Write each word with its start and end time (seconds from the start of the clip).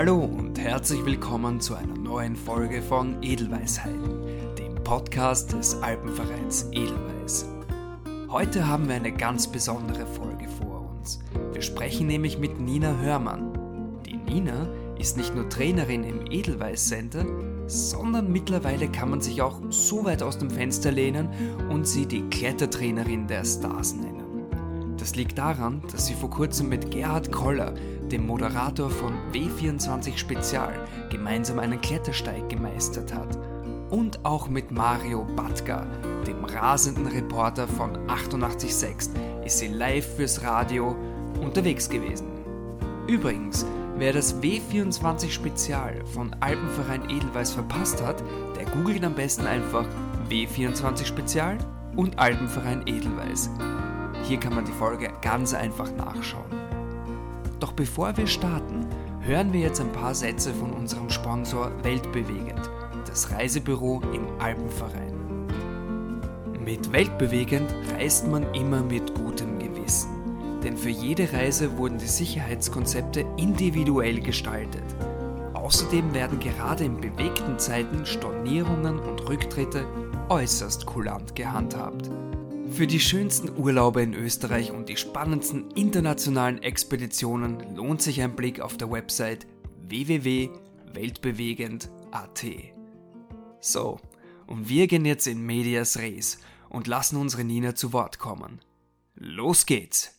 Hallo 0.00 0.16
und 0.16 0.58
herzlich 0.58 1.04
willkommen 1.04 1.60
zu 1.60 1.74
einer 1.74 1.94
neuen 1.94 2.34
Folge 2.34 2.80
von 2.80 3.22
Edelweisheiten, 3.22 4.22
dem 4.58 4.82
Podcast 4.82 5.52
des 5.52 5.74
Alpenvereins 5.82 6.68
Edelweiß. 6.72 7.46
Heute 8.30 8.66
haben 8.66 8.88
wir 8.88 8.94
eine 8.94 9.12
ganz 9.12 9.46
besondere 9.46 10.06
Folge 10.06 10.48
vor 10.48 10.90
uns. 10.98 11.20
Wir 11.52 11.60
sprechen 11.60 12.06
nämlich 12.06 12.38
mit 12.38 12.58
Nina 12.58 12.96
Hörmann. 13.02 13.52
Die 14.06 14.16
Nina 14.16 14.70
ist 14.98 15.18
nicht 15.18 15.34
nur 15.34 15.50
Trainerin 15.50 16.04
im 16.04 16.24
Edelweiß 16.30 16.88
Center, 16.88 17.26
sondern 17.66 18.32
mittlerweile 18.32 18.88
kann 18.88 19.10
man 19.10 19.20
sich 19.20 19.42
auch 19.42 19.60
so 19.68 20.06
weit 20.06 20.22
aus 20.22 20.38
dem 20.38 20.48
Fenster 20.48 20.92
lehnen 20.92 21.28
und 21.68 21.86
sie 21.86 22.06
die 22.06 22.22
Klettertrainerin 22.30 23.26
der 23.26 23.44
Stars 23.44 23.94
nennen. 23.94 24.19
Das 25.00 25.16
liegt 25.16 25.38
daran, 25.38 25.80
dass 25.90 26.06
sie 26.06 26.14
vor 26.14 26.28
kurzem 26.28 26.68
mit 26.68 26.90
Gerhard 26.90 27.32
Koller, 27.32 27.72
dem 28.12 28.26
Moderator 28.26 28.90
von 28.90 29.14
W24 29.32 30.18
Spezial, 30.18 30.74
gemeinsam 31.08 31.58
einen 31.58 31.80
Klettersteig 31.80 32.50
gemeistert 32.50 33.14
hat. 33.14 33.38
Und 33.88 34.22
auch 34.26 34.48
mit 34.48 34.70
Mario 34.70 35.26
Batka, 35.34 35.86
dem 36.26 36.44
rasenden 36.44 37.06
Reporter 37.06 37.66
von 37.66 37.96
886, 38.10 39.10
ist 39.42 39.58
sie 39.58 39.68
live 39.68 40.16
fürs 40.16 40.42
Radio 40.42 40.94
unterwegs 41.40 41.88
gewesen. 41.88 42.26
Übrigens, 43.06 43.64
wer 43.96 44.12
das 44.12 44.42
W24 44.42 45.30
Spezial 45.30 46.04
von 46.12 46.36
Alpenverein 46.40 47.08
Edelweiß 47.08 47.52
verpasst 47.52 48.02
hat, 48.02 48.22
der 48.54 48.66
googelt 48.66 49.02
am 49.02 49.14
besten 49.14 49.46
einfach 49.46 49.86
W24 50.28 51.06
Spezial 51.06 51.56
und 51.96 52.18
Alpenverein 52.18 52.82
Edelweiß. 52.86 53.50
Hier 54.30 54.38
kann 54.38 54.54
man 54.54 54.64
die 54.64 54.70
Folge 54.70 55.10
ganz 55.22 55.54
einfach 55.54 55.90
nachschauen. 55.90 56.52
Doch 57.58 57.72
bevor 57.72 58.16
wir 58.16 58.28
starten, 58.28 58.86
hören 59.22 59.52
wir 59.52 59.58
jetzt 59.58 59.80
ein 59.80 59.90
paar 59.90 60.14
Sätze 60.14 60.54
von 60.54 60.72
unserem 60.72 61.10
Sponsor 61.10 61.72
Weltbewegend, 61.82 62.70
das 63.08 63.32
Reisebüro 63.32 64.00
im 64.14 64.28
Alpenverein. 64.38 65.48
Mit 66.64 66.92
Weltbewegend 66.92 67.74
reist 67.92 68.28
man 68.28 68.44
immer 68.54 68.84
mit 68.84 69.16
gutem 69.16 69.58
Gewissen, 69.58 70.60
denn 70.62 70.76
für 70.76 70.90
jede 70.90 71.32
Reise 71.32 71.76
wurden 71.76 71.98
die 71.98 72.06
Sicherheitskonzepte 72.06 73.26
individuell 73.36 74.20
gestaltet. 74.20 74.84
Außerdem 75.54 76.14
werden 76.14 76.38
gerade 76.38 76.84
in 76.84 77.00
bewegten 77.00 77.58
Zeiten 77.58 78.06
Stornierungen 78.06 79.00
und 79.00 79.28
Rücktritte 79.28 79.84
äußerst 80.28 80.86
kulant 80.86 81.34
gehandhabt. 81.34 82.08
Für 82.70 82.86
die 82.86 83.00
schönsten 83.00 83.50
Urlaube 83.58 84.00
in 84.00 84.14
Österreich 84.14 84.70
und 84.70 84.88
die 84.88 84.96
spannendsten 84.96 85.72
internationalen 85.72 86.62
Expeditionen 86.62 87.74
lohnt 87.74 88.00
sich 88.00 88.22
ein 88.22 88.36
Blick 88.36 88.60
auf 88.60 88.76
der 88.76 88.90
Website 88.90 89.46
www.weltbewegend.at. 89.88 92.46
So, 93.60 93.98
und 94.46 94.68
wir 94.68 94.86
gehen 94.86 95.04
jetzt 95.04 95.26
in 95.26 95.44
Medias 95.44 95.98
Res 95.98 96.38
und 96.68 96.86
lassen 96.86 97.16
unsere 97.16 97.44
Nina 97.44 97.74
zu 97.74 97.92
Wort 97.92 98.18
kommen. 98.18 98.60
Los 99.14 99.66
geht's! 99.66 100.16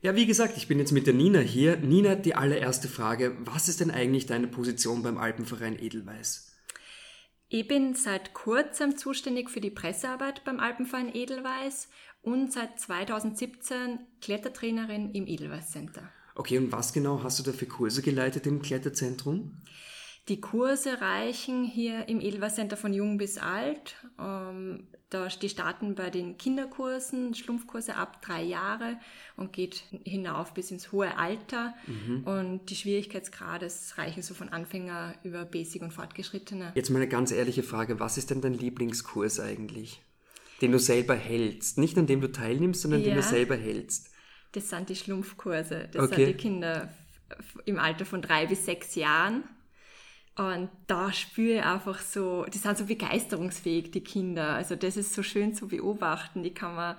Ja, 0.00 0.16
wie 0.16 0.26
gesagt, 0.26 0.56
ich 0.56 0.68
bin 0.68 0.78
jetzt 0.78 0.92
mit 0.92 1.06
der 1.06 1.14
Nina 1.14 1.40
hier. 1.40 1.76
Nina, 1.76 2.14
die 2.14 2.34
allererste 2.34 2.88
Frage. 2.88 3.36
Was 3.44 3.68
ist 3.68 3.80
denn 3.80 3.90
eigentlich 3.90 4.26
deine 4.26 4.48
Position 4.48 5.02
beim 5.02 5.18
Alpenverein 5.18 5.78
Edelweiß? 5.78 6.51
Ich 7.54 7.68
bin 7.68 7.94
seit 7.94 8.32
kurzem 8.32 8.96
zuständig 8.96 9.50
für 9.50 9.60
die 9.60 9.68
Pressearbeit 9.68 10.42
beim 10.42 10.58
Alpenverein 10.58 11.14
Edelweiß 11.14 11.90
und 12.22 12.50
seit 12.50 12.80
2017 12.80 13.98
Klettertrainerin 14.22 15.10
im 15.10 15.26
Edelweiß 15.26 15.70
Center. 15.70 16.08
Okay, 16.34 16.56
und 16.56 16.72
was 16.72 16.94
genau 16.94 17.22
hast 17.22 17.38
du 17.38 17.42
da 17.42 17.52
für 17.52 17.66
Kurse 17.66 18.00
geleitet 18.00 18.46
im 18.46 18.62
Kletterzentrum? 18.62 19.60
Die 20.28 20.40
Kurse 20.40 21.02
reichen 21.02 21.64
hier 21.64 22.08
im 22.08 22.22
Edelweiß 22.22 22.54
Center 22.54 22.78
von 22.78 22.94
jung 22.94 23.18
bis 23.18 23.36
alt. 23.36 23.96
Ähm, 24.18 24.88
da, 25.14 25.28
die 25.28 25.48
starten 25.48 25.94
bei 25.94 26.10
den 26.10 26.38
Kinderkursen, 26.38 27.34
Schlumpfkurse 27.34 27.96
ab 27.96 28.22
drei 28.22 28.42
Jahre 28.42 28.96
und 29.36 29.52
geht 29.52 29.84
hinauf 30.04 30.54
bis 30.54 30.70
ins 30.70 30.92
hohe 30.92 31.16
Alter. 31.18 31.74
Mhm. 31.86 32.24
Und 32.24 32.70
die 32.70 32.76
Schwierigkeitsgrade 32.76 33.68
reichen 33.96 34.22
so 34.22 34.34
von 34.34 34.48
Anfänger 34.48 35.14
über 35.22 35.44
Basic 35.44 35.82
und 35.82 35.92
Fortgeschrittene. 35.92 36.72
Jetzt 36.74 36.90
mal 36.90 36.98
eine 36.98 37.08
ganz 37.08 37.32
ehrliche 37.32 37.62
Frage. 37.62 38.00
Was 38.00 38.18
ist 38.18 38.30
denn 38.30 38.40
dein 38.40 38.54
Lieblingskurs 38.54 39.40
eigentlich? 39.40 40.00
Den 40.60 40.72
du 40.72 40.78
selber 40.78 41.14
hältst. 41.14 41.78
Nicht 41.78 41.98
an 41.98 42.06
dem 42.06 42.20
du 42.20 42.30
teilnimmst, 42.30 42.82
sondern 42.82 43.00
ja, 43.00 43.08
den 43.08 43.16
du 43.16 43.22
selber 43.22 43.56
hältst. 43.56 44.10
Das 44.52 44.70
sind 44.70 44.88
die 44.88 44.96
Schlumpfkurse. 44.96 45.88
Das 45.92 46.04
okay. 46.04 46.16
sind 46.16 46.28
die 46.28 46.34
Kinder 46.34 46.92
im 47.64 47.78
Alter 47.78 48.04
von 48.04 48.22
drei 48.22 48.46
bis 48.46 48.64
sechs 48.64 48.94
Jahren. 48.94 49.44
Und 50.36 50.70
da 50.86 51.12
spüre 51.12 51.58
ich 51.58 51.64
einfach 51.64 52.00
so, 52.00 52.44
die 52.46 52.58
sind 52.58 52.78
so 52.78 52.86
begeisterungsfähig, 52.86 53.90
die 53.90 54.02
Kinder. 54.02 54.54
Also 54.54 54.76
das 54.76 54.96
ist 54.96 55.12
so 55.12 55.22
schön 55.22 55.54
zu 55.54 55.68
beobachten. 55.68 56.42
Die 56.42 56.54
kann 56.54 56.74
man, 56.74 56.96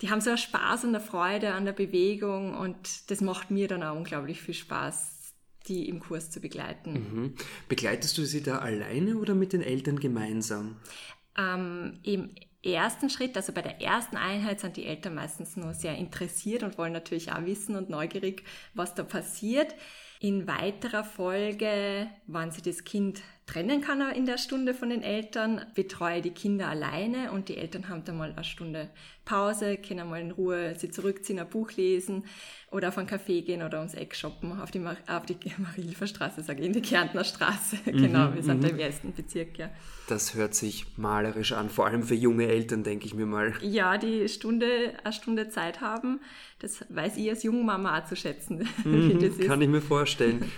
die 0.00 0.10
haben 0.10 0.22
so 0.22 0.30
einen 0.30 0.38
Spaß 0.38 0.84
und 0.84 0.90
eine 0.90 1.00
Freude 1.00 1.52
an 1.52 1.66
der 1.66 1.72
Bewegung 1.72 2.54
und 2.54 3.10
das 3.10 3.20
macht 3.20 3.50
mir 3.50 3.68
dann 3.68 3.82
auch 3.82 3.94
unglaublich 3.94 4.40
viel 4.40 4.54
Spaß, 4.54 5.34
die 5.66 5.88
im 5.88 6.00
Kurs 6.00 6.30
zu 6.30 6.40
begleiten. 6.40 6.92
Mhm. 6.92 7.34
Begleitest 7.68 8.16
du 8.16 8.24
sie 8.24 8.42
da 8.42 8.58
alleine 8.58 9.18
oder 9.18 9.34
mit 9.34 9.52
den 9.52 9.62
Eltern 9.62 10.00
gemeinsam? 10.00 10.76
Ähm, 11.36 11.98
Im 12.02 12.30
ersten 12.62 13.10
Schritt, 13.10 13.36
also 13.36 13.52
bei 13.52 13.60
der 13.60 13.82
ersten 13.82 14.16
Einheit, 14.16 14.60
sind 14.60 14.78
die 14.78 14.86
Eltern 14.86 15.14
meistens 15.14 15.56
nur 15.56 15.74
sehr 15.74 15.96
interessiert 15.96 16.62
und 16.62 16.78
wollen 16.78 16.94
natürlich 16.94 17.30
auch 17.30 17.44
wissen 17.44 17.76
und 17.76 17.90
neugierig, 17.90 18.44
was 18.72 18.94
da 18.94 19.02
passiert. 19.02 19.74
In 20.24 20.48
weiterer 20.48 21.04
Folge, 21.04 22.08
wann 22.26 22.50
sie 22.50 22.62
das 22.62 22.84
Kind 22.84 23.20
trennen 23.46 23.80
kann 23.80 24.00
in 24.12 24.26
der 24.26 24.38
Stunde 24.38 24.74
von 24.74 24.90
den 24.90 25.02
Eltern, 25.02 25.64
betreue 25.74 26.22
die 26.22 26.30
Kinder 26.30 26.68
alleine 26.68 27.30
und 27.32 27.48
die 27.48 27.56
Eltern 27.56 27.88
haben 27.88 28.04
dann 28.04 28.16
mal 28.16 28.32
eine 28.32 28.44
Stunde 28.44 28.88
Pause, 29.24 29.78
können 29.78 30.08
mal 30.08 30.20
in 30.20 30.30
Ruhe 30.30 30.74
sie 30.76 30.90
zurückziehen, 30.90 31.38
ein 31.38 31.48
Buch 31.48 31.72
lesen 31.72 32.24
oder 32.70 32.88
auf 32.88 32.98
einen 32.98 33.08
Café 33.08 33.42
gehen 33.42 33.62
oder 33.62 33.78
ums 33.78 33.94
Eck 33.94 34.14
shoppen, 34.14 34.60
auf 34.60 34.70
die, 34.70 34.78
Mar 34.78 34.96
auf 35.06 35.24
die 35.26 35.36
Marilfer 35.58 36.06
Straße, 36.06 36.42
sage 36.42 36.60
ich, 36.60 36.66
in 36.66 36.72
die 36.72 36.82
Kärntner 36.82 37.24
Straße. 37.24 37.76
Mhm, 37.84 37.98
genau, 37.98 38.34
wir 38.34 38.42
sind 38.42 38.64
da 38.64 38.68
im 38.68 38.74
mhm. 38.74 38.80
ersten 38.80 39.12
Bezirk, 39.12 39.58
ja. 39.58 39.70
Das 40.08 40.34
hört 40.34 40.54
sich 40.54 40.86
malerisch 40.96 41.52
an, 41.52 41.68
vor 41.68 41.86
allem 41.86 42.02
für 42.02 42.14
junge 42.14 42.46
Eltern, 42.46 42.82
denke 42.82 43.06
ich 43.06 43.14
mir 43.14 43.26
mal. 43.26 43.52
Ja, 43.60 43.98
die 43.98 44.28
Stunde, 44.28 44.94
eine 45.02 45.12
Stunde 45.12 45.48
Zeit 45.48 45.80
haben, 45.80 46.20
das 46.60 46.84
weiß 46.88 47.16
ich 47.18 47.28
als 47.28 47.42
Jungmama 47.42 47.98
auch 47.98 48.06
zu 48.06 48.16
schätzen, 48.16 48.66
mhm. 48.84 49.46
Kann 49.46 49.60
ich 49.60 49.68
mir 49.68 49.82
vorstellen. 49.82 50.50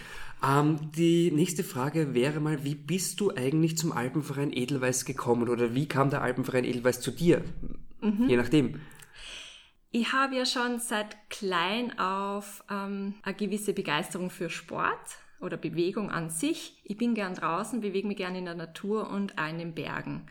Ähm, 0.43 0.91
die 0.97 1.31
nächste 1.31 1.65
Frage 1.65 2.15
wäre 2.15 2.41
mal, 2.41 2.65
wie 2.65 2.75
bist 2.75 3.21
du 3.21 3.35
eigentlich 3.35 3.79
zum 3.79 3.93
Alpenverein 3.93 4.53
Edelweiß 4.53 5.05
gekommen 5.05 5.49
oder 5.49 5.75
wie 5.75 5.89
kam 5.89 6.11
der 6.11 6.23
Alpenverein 6.23 6.65
Edelweiß 6.65 7.01
zu 7.01 7.11
dir? 7.11 7.43
Mhm. 8.01 8.29
Je 8.29 8.37
nachdem. 8.37 8.81
Ich 9.93 10.13
habe 10.13 10.37
ja 10.37 10.45
schon 10.45 10.79
seit 10.79 11.31
klein 11.31 11.99
auf 11.99 12.65
ähm, 12.71 13.15
eine 13.23 13.35
gewisse 13.35 13.73
Begeisterung 13.73 14.31
für 14.31 14.51
Sport 14.51 15.19
oder 15.41 15.57
Bewegung 15.57 16.11
an 16.11 16.29
sich. 16.29 16.81
Ich 16.85 16.97
bin 16.97 17.15
gern 17.15 17.35
draußen, 17.35 17.81
bewege 17.81 18.07
mich 18.07 18.19
gern 18.19 18.35
in 18.35 18.45
der 18.45 18.55
Natur 18.55 19.09
und 19.09 19.39
auch 19.39 19.49
in 19.49 19.59
den 19.59 19.75
Bergen. 19.75 20.27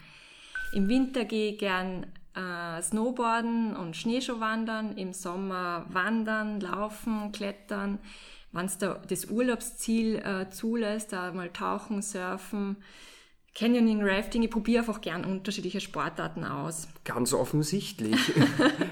Im 0.73 0.87
Winter 0.87 1.25
gehe 1.25 1.53
ich 1.53 1.57
gern 1.57 2.05
äh, 2.35 2.81
Snowboarden 2.81 3.75
und 3.75 3.96
Schneeschuhwandern, 3.96 4.97
im 4.97 5.13
Sommer 5.13 5.85
wandern, 5.90 6.59
laufen, 6.59 7.31
klettern. 7.31 8.00
Wenn 8.51 8.66
es 8.66 8.78
da 8.78 9.01
das 9.07 9.25
Urlaubsziel 9.25 10.18
äh, 10.18 10.50
zulässt, 10.50 11.13
da 11.13 11.31
mal 11.34 11.50
tauchen, 11.50 12.01
surfen, 12.01 12.78
Canyoning, 13.53 14.02
Rafting, 14.03 14.43
ich 14.43 14.49
probiere 14.49 14.79
einfach 14.79 14.99
gern 14.99 15.23
unterschiedliche 15.23 15.79
Sportarten 15.79 16.43
aus. 16.43 16.90
Ganz 17.05 17.34
offensichtlich. 17.34 18.17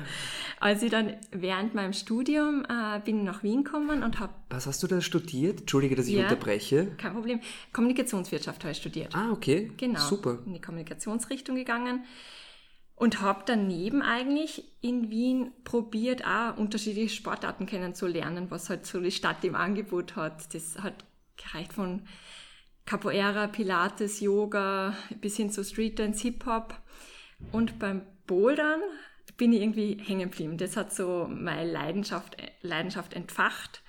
Als 0.62 0.82
ich 0.82 0.90
dann 0.90 1.16
während 1.32 1.76
meinem 1.76 1.92
Studium 1.92 2.66
äh, 2.70 3.02
bin 3.02 3.26
nach 3.26 3.44
Wien 3.44 3.66
gekommen 3.66 4.04
und 4.04 4.22
habe... 4.22 4.34
Was 4.50 4.66
hast 4.66 4.82
du 4.82 4.88
da 4.88 5.02
studiert? 5.02 5.62
Entschuldige, 5.62 5.96
dass 5.96 6.08
ich 6.08 6.14
ja, 6.14 6.24
unterbreche. 6.24 6.88
Kein 6.98 7.14
Problem. 7.14 7.42
Kommunikationswirtschaft 7.74 8.64
habe 8.64 8.72
ich 8.72 8.78
studiert. 8.78 9.14
Ah, 9.14 9.32
okay. 9.32 9.72
Genau. 9.76 10.00
Super. 10.00 10.40
In 10.46 10.54
die 10.54 10.62
Kommunikationsrichtung 10.62 11.58
gegangen 11.58 12.06
und 13.04 13.20
habe 13.20 13.44
daneben 13.46 14.02
eigentlich 14.02 14.64
in 14.80 15.10
Wien 15.10 15.52
probiert, 15.66 16.26
auch 16.26 16.56
unterschiedliche 16.56 17.14
Sportarten 17.14 17.66
kennenzulernen, 17.66 18.50
was 18.50 18.70
halt 18.70 18.86
so 18.86 19.02
die 19.02 19.12
Stadt 19.12 19.44
im 19.44 19.56
Angebot 19.56 20.16
hat. 20.16 20.56
Das 20.56 20.80
hat 20.82 21.04
gereicht 21.36 21.74
von 21.74 22.04
Capoeira, 22.86 23.48
Pilates, 23.48 24.22
Yoga 24.22 24.96
bis 25.20 25.36
hin 25.36 25.50
zu 25.52 25.66
Street 25.66 26.00
Dance, 26.00 26.22
Hip-Hop. 26.22 26.80
Und 27.52 27.78
beim 27.78 28.04
Bouldern 28.26 28.80
bin 29.36 29.52
ich 29.52 29.64
irgendwie 29.64 29.98
hängen 30.02 30.32
geblieben. 30.32 30.58
Das 30.58 30.78
hat 30.78 30.94
so 30.94 31.28
meine 31.30 31.70
Leidenschaft, 31.70 32.38
Leidenschaft 32.62 33.16
entfacht. 33.16 33.83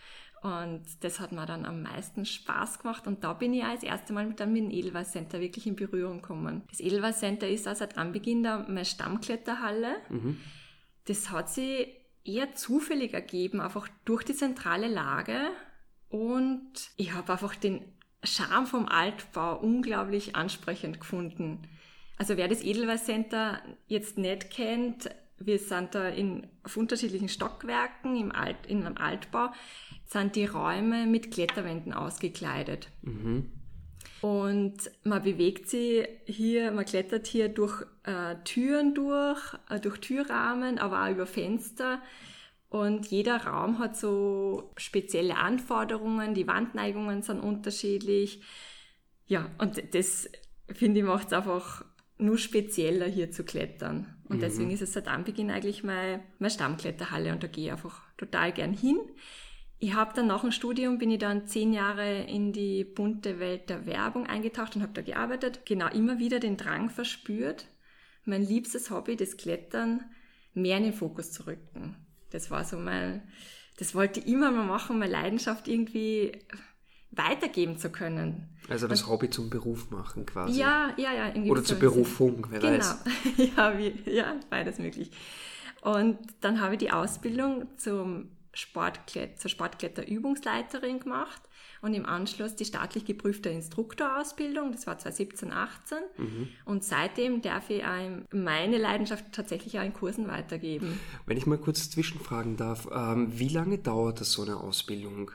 Und 0.45 0.83
das 1.01 1.21
hat 1.21 1.33
mir 1.33 1.47
dann 1.47 1.65
am 1.65 1.81
meisten 1.83 2.27
Spaß 2.27 2.81
gemacht. 2.81 3.07
Und 3.07 3.25
da 3.25 3.33
bin 3.33 3.55
ich 3.55 3.65
als 3.65 3.83
erste 3.83 4.13
Mal 4.13 4.27
mit 4.27 4.41
dem 4.41 4.55
Edelweiß 4.71 5.13
Center 5.13 5.41
wirklich 5.41 5.67
in 5.67 5.75
Berührung 5.75 6.21
gekommen. 6.21 6.65
Das 6.69 6.81
Edelweiß 6.81 7.19
Center 7.19 7.49
ist 7.49 7.67
also 7.67 7.79
seit 7.79 7.97
Anbeginn 7.97 8.43
da 8.43 8.59
meine 8.59 8.85
Stammkletterhalle. 8.85 9.97
Mhm. 10.11 10.39
Das 11.07 11.31
hat 11.31 11.49
sich 11.49 11.89
eher 12.25 12.55
zufällig 12.55 13.15
ergeben, 13.15 13.63
einfach 13.63 13.89
durch 14.05 14.23
die 14.23 14.35
zentrale 14.35 14.87
Lage 14.89 15.49
Und 16.11 16.91
ich 16.99 17.15
habe 17.15 17.33
einfach 17.33 17.55
den 17.55 17.81
Charme 18.23 18.67
vom 18.67 18.87
Altbau 18.87 19.59
unglaublich 19.59 20.37
ansprechend 20.37 21.01
gefunden. 21.01 21.67
Also 22.19 22.37
wer 22.37 22.49
das 22.49 22.63
Edelweiß 22.63 23.07
Center 23.07 23.63
jetzt 23.87 24.19
nicht 24.19 24.51
kennt, 24.51 25.09
wir 25.45 25.59
sind 25.59 25.95
da 25.95 26.09
in, 26.09 26.47
auf 26.63 26.77
unterschiedlichen 26.77 27.29
Stockwerken 27.29 28.17
im 28.17 28.33
Alt, 28.33 28.67
in 28.67 28.85
einem 28.85 28.97
Altbau, 28.97 29.51
sind 30.07 30.37
die 30.37 30.47
Räume 30.47 31.07
mit 31.07 31.31
Kletterwänden 31.31 31.93
ausgekleidet. 31.93 32.89
Mhm. 33.03 33.51
Und 34.21 34.91
man 35.03 35.23
bewegt 35.23 35.69
sich 35.69 36.07
hier, 36.25 36.73
man 36.73 36.87
klettert 36.87 37.27
hier 37.27 37.49
durch 37.49 37.83
äh, 38.05 38.37
Türen 38.45 38.95
durch, 38.95 39.41
äh, 39.69 39.79
durch 39.81 39.99
Türrahmen, 39.99 40.79
aber 40.79 41.05
auch 41.05 41.11
über 41.11 41.27
Fenster. 41.27 42.01
Und 42.71 43.07
jeder 43.07 43.45
Raum 43.45 43.79
hat 43.79 43.97
so 43.97 44.73
spezielle 44.77 45.37
Anforderungen, 45.37 46.35
die 46.35 46.47
Wandneigungen 46.47 47.23
sind 47.23 47.41
unterschiedlich. 47.41 48.43
Ja, 49.27 49.51
und 49.59 49.95
das 49.95 50.29
finde 50.73 51.01
ich 51.01 51.07
macht 51.07 51.29
es 51.29 51.33
einfach 51.35 51.85
nur 52.19 52.39
spezieller 52.39 53.07
hier 53.07 53.31
zu 53.31 53.45
klettern. 53.45 54.14
Und 54.29 54.37
mhm. 54.37 54.41
deswegen 54.41 54.71
ist 54.71 54.83
es 54.83 54.93
seit 54.93 55.09
Anbeginn 55.09 55.51
eigentlich 55.51 55.85
meine, 55.85 56.23
meine 56.39 56.51
Stammkletterhalle 56.51 57.33
und 57.33 57.43
da 57.43 57.47
gehe 57.47 57.67
ich 57.67 57.73
einfach 57.73 58.03
total 58.17 58.53
gern 58.53 58.73
hin. 58.73 58.99
Ich 59.79 59.95
habe 59.95 60.15
dann 60.15 60.29
nach 60.29 60.41
dem 60.41 60.53
Studium 60.53 60.99
bin 60.99 61.11
ich 61.11 61.19
dann 61.19 61.47
zehn 61.47 61.73
Jahre 61.73 62.23
in 62.23 62.53
die 62.53 62.85
bunte 62.85 63.39
Welt 63.39 63.69
der 63.69 63.87
Werbung 63.87 64.27
eingetaucht 64.27 64.77
und 64.77 64.83
habe 64.83 64.95
da 64.95 65.03
gearbeitet. 65.03 65.67
Genau, 65.67 65.89
immer 65.89 66.19
wieder 66.19 66.41
den 66.41 66.57
Drang 66.57 66.89
verspürt, 66.89 67.67
mein 68.25 68.43
liebstes 68.43 68.91
Hobby, 68.91 69.17
das 69.17 69.37
Klettern, 69.37 70.05
mehr 70.55 70.79
in 70.79 70.85
den 70.85 70.93
Fokus 70.95 71.33
zu 71.33 71.47
rücken. 71.47 71.97
Das 72.31 72.51
war 72.51 72.65
so 72.65 72.79
mein, 72.79 73.23
das 73.79 73.95
wollte 73.95 74.21
ich 74.21 74.27
immer 74.27 74.51
mal 74.51 74.65
machen, 74.65 74.99
meine 74.99 75.13
Leidenschaft 75.13 75.69
irgendwie 75.69 76.33
weitergeben 77.17 77.79
zu 77.79 77.91
können. 77.91 78.49
Also 78.69 78.89
das 78.89 79.07
Hobby 79.07 79.31
zum 79.31 79.51
Beruf 79.51 79.91
machen 79.91 80.27
quasi. 80.27 80.59
Ja, 80.59 80.93
ja, 80.97 81.13
ja. 81.13 81.51
Oder 81.51 81.65
zur 81.65 81.79
Berufung, 81.79 82.47
wer 82.51 82.61
genau. 82.61 82.79
weiß. 82.79 82.97
ja, 83.57 83.79
wie, 83.79 83.95
ja, 84.11 84.37
beides 84.51 84.79
möglich. 84.79 85.11
Und 85.83 86.19
dann 86.41 86.61
habe 86.61 86.75
ich 86.75 86.79
die 86.79 86.91
Ausbildung 86.91 87.67
zum 87.77 88.31
Sportklet 88.55 89.41
zur 89.41 89.51
Sportkletterübungsleiterin 89.51 91.01
gemacht 91.01 91.43
und 91.83 91.93
im 91.93 92.07
Anschluss 92.07 92.55
die 92.55 92.65
staatlich 92.65 93.05
geprüfte 93.05 93.51
Instruktorausbildung, 93.51 94.73
das 94.73 94.87
war 94.87 94.97
2017, 94.97 95.53
18. 95.53 95.99
Mhm. 96.17 96.49
Und 96.65 96.85
seitdem 96.85 97.43
darf 97.43 97.69
ich 97.69 97.83
meine 98.33 98.79
Leidenschaft 98.79 99.27
tatsächlich 99.33 99.79
auch 99.79 99.85
in 99.85 99.93
Kursen 99.93 100.29
weitergeben. 100.29 100.99
Wenn 101.27 101.37
ich 101.37 101.47
mal 101.47 101.59
kurz 101.59 101.91
zwischenfragen 101.91 102.57
darf, 102.57 102.89
ähm, 102.91 103.39
wie 103.39 103.49
lange 103.49 103.79
dauert 103.79 104.21
das 104.21 104.33
so 104.33 104.43
eine 104.43 104.57
Ausbildung? 104.57 105.33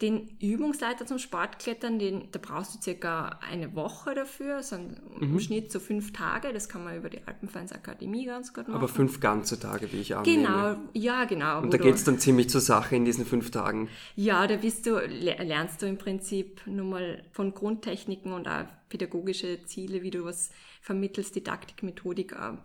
Den 0.00 0.28
Übungsleiter 0.40 1.04
zum 1.04 1.18
Sportklettern, 1.18 1.98
den, 1.98 2.28
da 2.32 2.38
brauchst 2.40 2.74
du 2.74 2.80
circa 2.80 3.38
eine 3.46 3.74
Woche 3.74 4.14
dafür, 4.14 4.62
so 4.62 4.78
mhm. 4.78 4.94
im 5.20 5.40
Schnitt 5.40 5.70
so 5.70 5.78
fünf 5.78 6.12
Tage. 6.12 6.52
Das 6.54 6.68
kann 6.70 6.84
man 6.84 6.96
über 6.96 7.10
die 7.10 7.20
Alpenvereinsakademie 7.26 8.24
ganz 8.24 8.54
gut 8.54 8.68
machen. 8.68 8.76
Aber 8.76 8.88
fünf 8.88 9.20
ganze 9.20 9.60
Tage, 9.60 9.92
wie 9.92 10.00
ich 10.00 10.16
annehme. 10.16 10.42
Genau, 10.42 10.76
ja, 10.94 11.24
genau. 11.24 11.60
Und 11.60 11.74
da 11.74 11.78
geht 11.78 11.94
es 11.94 12.04
dann 12.04 12.18
ziemlich 12.18 12.48
zur 12.48 12.62
Sache 12.62 12.96
in 12.96 13.04
diesen 13.04 13.26
fünf 13.26 13.50
Tagen. 13.50 13.88
Ja, 14.16 14.46
da 14.46 14.56
bist 14.56 14.86
du, 14.86 14.98
lernst 14.98 15.82
du 15.82 15.86
im 15.86 15.98
Prinzip 15.98 16.62
nur 16.66 16.86
mal 16.86 17.24
von 17.32 17.52
Grundtechniken 17.52 18.32
und 18.32 18.48
auch 18.48 18.64
pädagogische 18.88 19.64
Ziele, 19.64 20.02
wie 20.02 20.10
du 20.10 20.24
was 20.24 20.50
vermittelst, 20.80 21.36
Didaktik, 21.36 21.82
Methodik, 21.82 22.32
äh, 22.32 22.56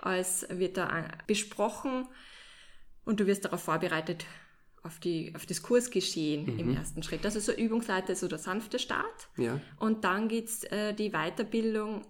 alles 0.00 0.46
wird 0.50 0.76
da 0.76 0.98
äh, 0.98 1.08
besprochen 1.26 2.06
und 3.04 3.20
du 3.20 3.26
wirst 3.26 3.44
darauf 3.44 3.62
vorbereitet, 3.62 4.24
auf, 4.86 5.00
die, 5.00 5.32
auf 5.34 5.44
das 5.46 5.62
Kursgeschehen 5.62 6.54
mhm. 6.54 6.58
im 6.58 6.76
ersten 6.76 7.02
Schritt. 7.02 7.24
Also 7.24 7.40
so 7.40 7.52
Übungsleiter 7.52 8.12
ist 8.12 8.20
so 8.20 8.28
der 8.28 8.38
sanfte 8.38 8.78
Start. 8.78 9.28
Ja. 9.36 9.60
Und 9.78 10.04
dann 10.04 10.28
geht's 10.28 10.64
äh, 10.64 10.94
die 10.94 11.10
Weiterbildung, 11.10 12.02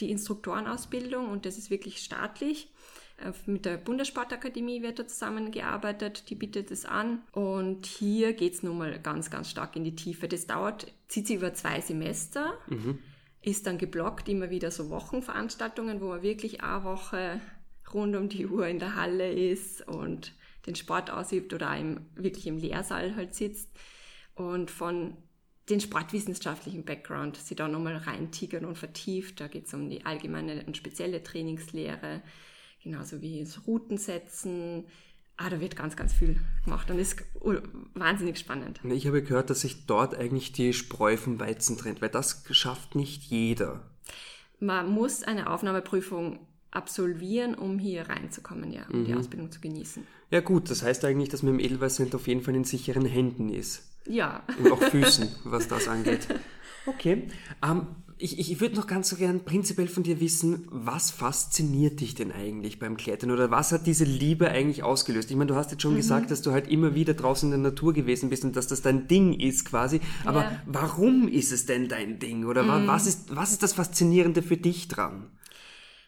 die 0.00 0.10
Instruktorenausbildung 0.10 1.30
und 1.30 1.46
das 1.46 1.56
ist 1.56 1.70
wirklich 1.70 1.98
staatlich. 1.98 2.72
Äh, 3.18 3.32
mit 3.46 3.64
der 3.64 3.76
Bundessportakademie 3.76 4.82
wird 4.82 4.98
da 4.98 5.06
zusammengearbeitet, 5.06 6.28
die 6.30 6.34
bietet 6.34 6.70
es 6.70 6.84
an. 6.84 7.22
Und 7.32 7.86
hier 7.86 8.32
geht's 8.32 8.62
nun 8.62 8.78
mal 8.78 8.98
ganz, 8.98 9.30
ganz 9.30 9.50
stark 9.50 9.76
in 9.76 9.84
die 9.84 9.94
Tiefe. 9.94 10.28
Das 10.28 10.46
dauert, 10.46 10.92
zieht 11.08 11.26
sich 11.26 11.36
über 11.36 11.54
zwei 11.54 11.80
Semester, 11.80 12.58
mhm. 12.66 12.98
ist 13.42 13.66
dann 13.66 13.78
geblockt, 13.78 14.28
immer 14.28 14.50
wieder 14.50 14.70
so 14.70 14.90
Wochenveranstaltungen, 14.90 16.00
wo 16.00 16.08
man 16.08 16.22
wirklich 16.22 16.62
eine 16.62 16.84
Woche 16.84 17.40
rund 17.92 18.16
um 18.16 18.28
die 18.28 18.46
Uhr 18.46 18.66
in 18.66 18.80
der 18.80 18.96
Halle 18.96 19.32
ist 19.32 19.86
und 19.86 20.32
den 20.66 20.74
Sport 20.74 21.10
ausübt 21.10 21.52
oder 21.52 21.76
im, 21.76 22.06
wirklich 22.14 22.46
im 22.46 22.58
Lehrsaal 22.58 23.16
halt 23.16 23.34
sitzt 23.34 23.70
und 24.34 24.70
von 24.70 25.16
den 25.68 25.80
sportwissenschaftlichen 25.80 26.84
Background 26.84 27.36
sie 27.36 27.54
da 27.54 27.68
nochmal 27.68 27.96
reintigern 27.96 28.64
und 28.64 28.76
vertieft. 28.76 29.40
Da 29.40 29.48
geht 29.48 29.66
es 29.66 29.74
um 29.74 29.88
die 29.88 30.04
allgemeine 30.04 30.64
und 30.66 30.76
spezielle 30.76 31.22
Trainingslehre, 31.22 32.22
genauso 32.82 33.22
wie 33.22 33.40
das 33.40 33.66
Routensetzen. 33.66 34.84
Ah, 35.36 35.50
da 35.50 35.60
wird 35.60 35.74
ganz, 35.74 35.96
ganz 35.96 36.12
viel 36.12 36.38
gemacht 36.64 36.90
und 36.90 36.98
ist 36.98 37.24
wahnsinnig 37.94 38.38
spannend. 38.38 38.80
Ich 38.84 39.06
habe 39.06 39.22
gehört, 39.22 39.50
dass 39.50 39.62
sich 39.62 39.86
dort 39.86 40.14
eigentlich 40.14 40.52
die 40.52 40.72
Spreu 40.72 41.16
vom 41.16 41.40
Weizen 41.40 41.76
trennt, 41.76 42.02
weil 42.02 42.10
das 42.10 42.44
schafft 42.50 42.94
nicht 42.94 43.24
jeder. 43.24 43.90
Man 44.60 44.88
muss 44.88 45.24
eine 45.24 45.50
Aufnahmeprüfung 45.50 46.46
absolvieren, 46.74 47.54
um 47.54 47.78
hier 47.78 48.08
reinzukommen, 48.08 48.72
ja, 48.72 48.82
um 48.92 49.00
mhm. 49.00 49.04
die 49.06 49.14
Ausbildung 49.14 49.50
zu 49.50 49.60
genießen. 49.60 50.06
Ja 50.30 50.40
gut, 50.40 50.70
das 50.70 50.82
heißt 50.82 51.04
eigentlich, 51.04 51.28
dass 51.28 51.42
man 51.42 51.54
im 51.54 51.60
Edelweiß 51.60 52.00
auf 52.14 52.26
jeden 52.26 52.42
Fall 52.42 52.54
in 52.54 52.64
sicheren 52.64 53.06
Händen 53.06 53.48
ist. 53.48 53.82
Ja. 54.06 54.42
Und 54.58 54.72
auch 54.72 54.82
Füßen, 54.82 55.28
was 55.44 55.68
das 55.68 55.88
angeht. 55.88 56.26
Okay. 56.86 57.28
Ähm, 57.62 57.86
ich, 58.18 58.38
ich 58.38 58.60
würde 58.60 58.76
noch 58.76 58.86
ganz 58.86 59.08
so 59.08 59.16
gern 59.16 59.44
prinzipiell 59.44 59.88
von 59.88 60.02
dir 60.02 60.20
wissen, 60.20 60.66
was 60.70 61.10
fasziniert 61.10 62.00
dich 62.00 62.14
denn 62.14 62.30
eigentlich 62.30 62.78
beim 62.78 62.96
Klettern 62.96 63.30
oder 63.30 63.50
was 63.50 63.72
hat 63.72 63.86
diese 63.86 64.04
Liebe 64.04 64.48
eigentlich 64.48 64.82
ausgelöst? 64.82 65.30
Ich 65.30 65.36
meine, 65.36 65.48
du 65.48 65.56
hast 65.56 65.72
jetzt 65.72 65.82
schon 65.82 65.92
mhm. 65.92 65.98
gesagt, 65.98 66.30
dass 66.30 66.42
du 66.42 66.52
halt 66.52 66.68
immer 66.68 66.94
wieder 66.94 67.14
draußen 67.14 67.52
in 67.52 67.62
der 67.62 67.70
Natur 67.70 67.92
gewesen 67.92 68.30
bist 68.30 68.44
und 68.44 68.56
dass 68.56 68.66
das 68.66 68.82
dein 68.82 69.08
Ding 69.08 69.38
ist 69.38 69.64
quasi. 69.64 70.00
Aber 70.24 70.42
ja. 70.42 70.62
warum 70.66 71.28
ist 71.28 71.52
es 71.52 71.66
denn 71.66 71.88
dein 71.88 72.18
Ding? 72.18 72.44
Oder 72.44 72.62
mhm. 72.62 72.86
was, 72.86 73.06
ist, 73.06 73.34
was 73.34 73.52
ist 73.52 73.62
das 73.62 73.72
Faszinierende 73.72 74.42
für 74.42 74.56
dich 74.56 74.88
dran? 74.88 75.30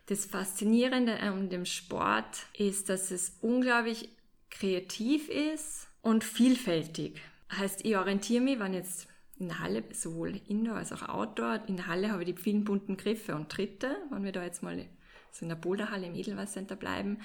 Das 0.07 0.25
Faszinierende 0.25 1.19
an 1.19 1.51
dem 1.51 1.65
Sport 1.65 2.47
ist, 2.57 2.89
dass 2.89 3.11
es 3.11 3.39
unglaublich 3.41 4.09
kreativ 4.51 5.29
ist 5.29 5.89
und 6.01 6.23
vielfältig. 6.23 7.21
Heißt, 7.51 7.85
ich 7.85 7.97
orientiere 7.97 8.43
mich, 8.43 8.61
wenn 8.61 8.73
jetzt 8.73 9.09
in 9.39 9.49
der 9.49 9.59
Halle, 9.59 9.83
sowohl 9.93 10.41
Indoor 10.47 10.77
als 10.77 10.93
auch 10.93 11.09
Outdoor, 11.09 11.61
in 11.67 11.77
der 11.77 11.89
Halle 11.89 12.13
habe 12.13 12.23
ich 12.23 12.35
die 12.35 12.41
vielen 12.41 12.65
bunten 12.65 12.97
Griffe 12.97 13.35
und 13.35 13.51
Tritte, 13.51 13.97
wenn 14.11 14.23
wir 14.23 14.31
da 14.31 14.45
jetzt 14.45 14.63
mal 14.63 14.87
so 15.33 15.43
in 15.43 15.49
der 15.49 15.57
Boulderhalle 15.57 16.07
im 16.07 16.15
Edelweiß 16.15 16.53
Center 16.53 16.77
bleiben, 16.77 17.19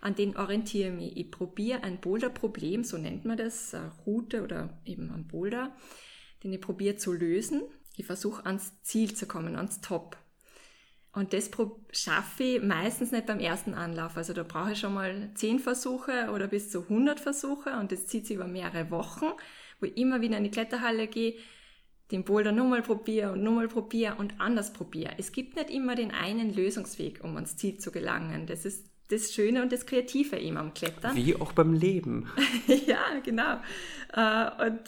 an 0.00 0.14
denen 0.14 0.36
orientiere 0.36 0.88
ich 0.88 0.94
mich. 0.94 1.16
Ich 1.16 1.30
probiere 1.30 1.84
ein 1.84 2.00
Boulderproblem, 2.00 2.82
so 2.82 2.96
nennt 2.96 3.26
man 3.26 3.36
das, 3.36 3.74
eine 3.74 3.92
Route 4.06 4.42
oder 4.42 4.80
eben 4.86 5.12
ein 5.12 5.28
Boulder, 5.28 5.76
den 6.42 6.52
ich 6.52 6.60
probiere 6.60 6.96
zu 6.96 7.12
lösen. 7.12 7.62
Ich 7.96 8.06
versuche 8.06 8.46
ans 8.46 8.72
Ziel 8.82 9.14
zu 9.14 9.26
kommen, 9.26 9.54
ans 9.54 9.82
Top. 9.82 10.16
Und 11.14 11.34
das 11.34 11.50
schaffe 11.92 12.42
ich 12.42 12.62
meistens 12.62 13.12
nicht 13.12 13.26
beim 13.26 13.38
ersten 13.38 13.74
Anlauf. 13.74 14.16
Also 14.16 14.32
da 14.32 14.44
brauche 14.44 14.72
ich 14.72 14.78
schon 14.78 14.94
mal 14.94 15.30
zehn 15.34 15.58
Versuche 15.58 16.30
oder 16.32 16.46
bis 16.48 16.70
zu 16.70 16.82
100 16.82 17.20
Versuche 17.20 17.78
und 17.78 17.92
das 17.92 18.06
zieht 18.06 18.26
sich 18.26 18.36
über 18.36 18.46
mehrere 18.46 18.90
Wochen, 18.90 19.26
wo 19.78 19.86
ich 19.86 19.96
immer 19.98 20.22
wieder 20.22 20.38
in 20.38 20.44
die 20.44 20.50
Kletterhalle 20.50 21.08
gehe, 21.08 21.34
den 22.12 22.24
Boulder 22.24 22.52
nochmal 22.52 22.82
probiere 22.82 23.32
und 23.32 23.42
nochmal 23.42 23.68
probiere 23.68 24.14
und 24.16 24.40
anders 24.40 24.72
probiere. 24.72 25.14
Es 25.18 25.32
gibt 25.32 25.56
nicht 25.56 25.70
immer 25.70 25.94
den 25.94 26.12
einen 26.12 26.54
Lösungsweg, 26.54 27.22
um 27.22 27.36
ans 27.36 27.56
Ziel 27.56 27.78
zu 27.78 27.92
gelangen. 27.92 28.46
Das 28.46 28.64
ist 28.64 28.86
das 29.08 29.34
Schöne 29.34 29.62
und 29.62 29.70
das 29.70 29.84
Kreative 29.84 30.38
eben 30.38 30.56
am 30.56 30.72
Klettern. 30.72 31.14
Wie 31.14 31.36
auch 31.36 31.52
beim 31.52 31.74
Leben. 31.74 32.30
ja, 32.86 33.02
genau. 33.22 33.60
Äh, 34.14 34.68
und 34.68 34.80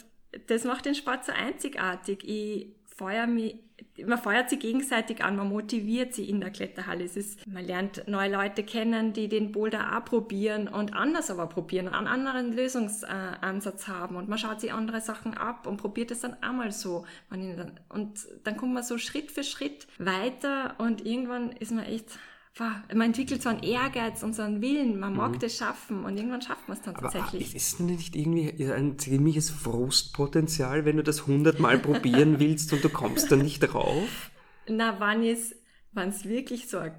das 0.47 0.63
macht 0.63 0.85
den 0.85 0.95
Sport 0.95 1.25
so 1.25 1.31
einzigartig. 1.31 2.23
Ich 2.23 2.73
feuer 2.95 3.27
mich 3.27 3.59
man 4.05 4.17
feuert 4.17 4.49
sie 4.49 4.59
gegenseitig 4.59 5.23
an, 5.23 5.35
man 5.35 5.49
motiviert 5.49 6.13
sie 6.13 6.29
in 6.29 6.39
der 6.39 6.51
Kletterhalle. 6.51 7.03
Es 7.03 7.15
ist, 7.15 7.45
man 7.47 7.63
lernt 7.65 8.07
neue 8.07 8.31
Leute 8.31 8.63
kennen, 8.63 9.13
die 9.13 9.27
den 9.27 9.51
Boulder 9.51 9.97
auch 9.97 10.05
probieren 10.05 10.67
und 10.67 10.93
anders 10.93 11.29
aber 11.29 11.47
probieren, 11.47 11.87
einen 11.87 12.07
anderen 12.07 12.53
Lösungsansatz 12.53 13.87
haben 13.87 14.15
und 14.15 14.27
man 14.27 14.37
schaut 14.37 14.61
sich 14.61 14.73
andere 14.73 15.01
Sachen 15.01 15.33
ab 15.33 15.67
und 15.67 15.77
probiert 15.77 16.11
es 16.11 16.21
dann 16.21 16.41
einmal 16.41 16.71
so. 16.71 17.05
Und 17.29 18.27
dann 18.43 18.57
kommt 18.57 18.73
man 18.73 18.83
so 18.83 18.97
Schritt 18.97 19.31
für 19.31 19.43
Schritt 19.43 19.87
weiter 19.97 20.75
und 20.77 21.05
irgendwann 21.05 21.51
ist 21.51 21.71
man 21.71 21.85
echt 21.85 22.17
man 22.59 23.07
entwickelt 23.07 23.41
so 23.41 23.49
einen 23.49 23.63
Ehrgeiz 23.63 24.23
und 24.23 24.33
so 24.33 24.41
einen 24.41 24.61
Willen, 24.61 24.99
man 24.99 25.15
mag 25.15 25.33
mhm. 25.33 25.39
das 25.39 25.57
schaffen 25.57 26.05
und 26.05 26.15
irgendwann 26.15 26.41
schafft 26.41 26.67
man 26.67 26.77
es 26.77 26.83
dann 26.83 26.95
tatsächlich. 26.95 27.49
Aber 27.49 27.55
ist 27.55 27.73
es 27.73 27.79
nicht 27.79 28.15
irgendwie 28.15 28.71
ein 28.71 28.97
ziemliches 28.97 29.49
Frustpotenzial, 29.49 30.85
wenn 30.85 30.97
du 30.97 31.03
das 31.03 31.27
hundertmal 31.27 31.79
probieren 31.79 32.39
willst 32.39 32.71
und 32.71 32.83
du 32.83 32.89
kommst 32.89 33.31
dann 33.31 33.39
nicht 33.39 33.59
drauf? 33.59 34.31
Na, 34.67 34.99
wann 34.99 35.23
es, 35.23 35.55
wann 35.91 36.09
es 36.09 36.25
wirklich 36.25 36.69
so 36.69 36.77
ein 36.77 36.93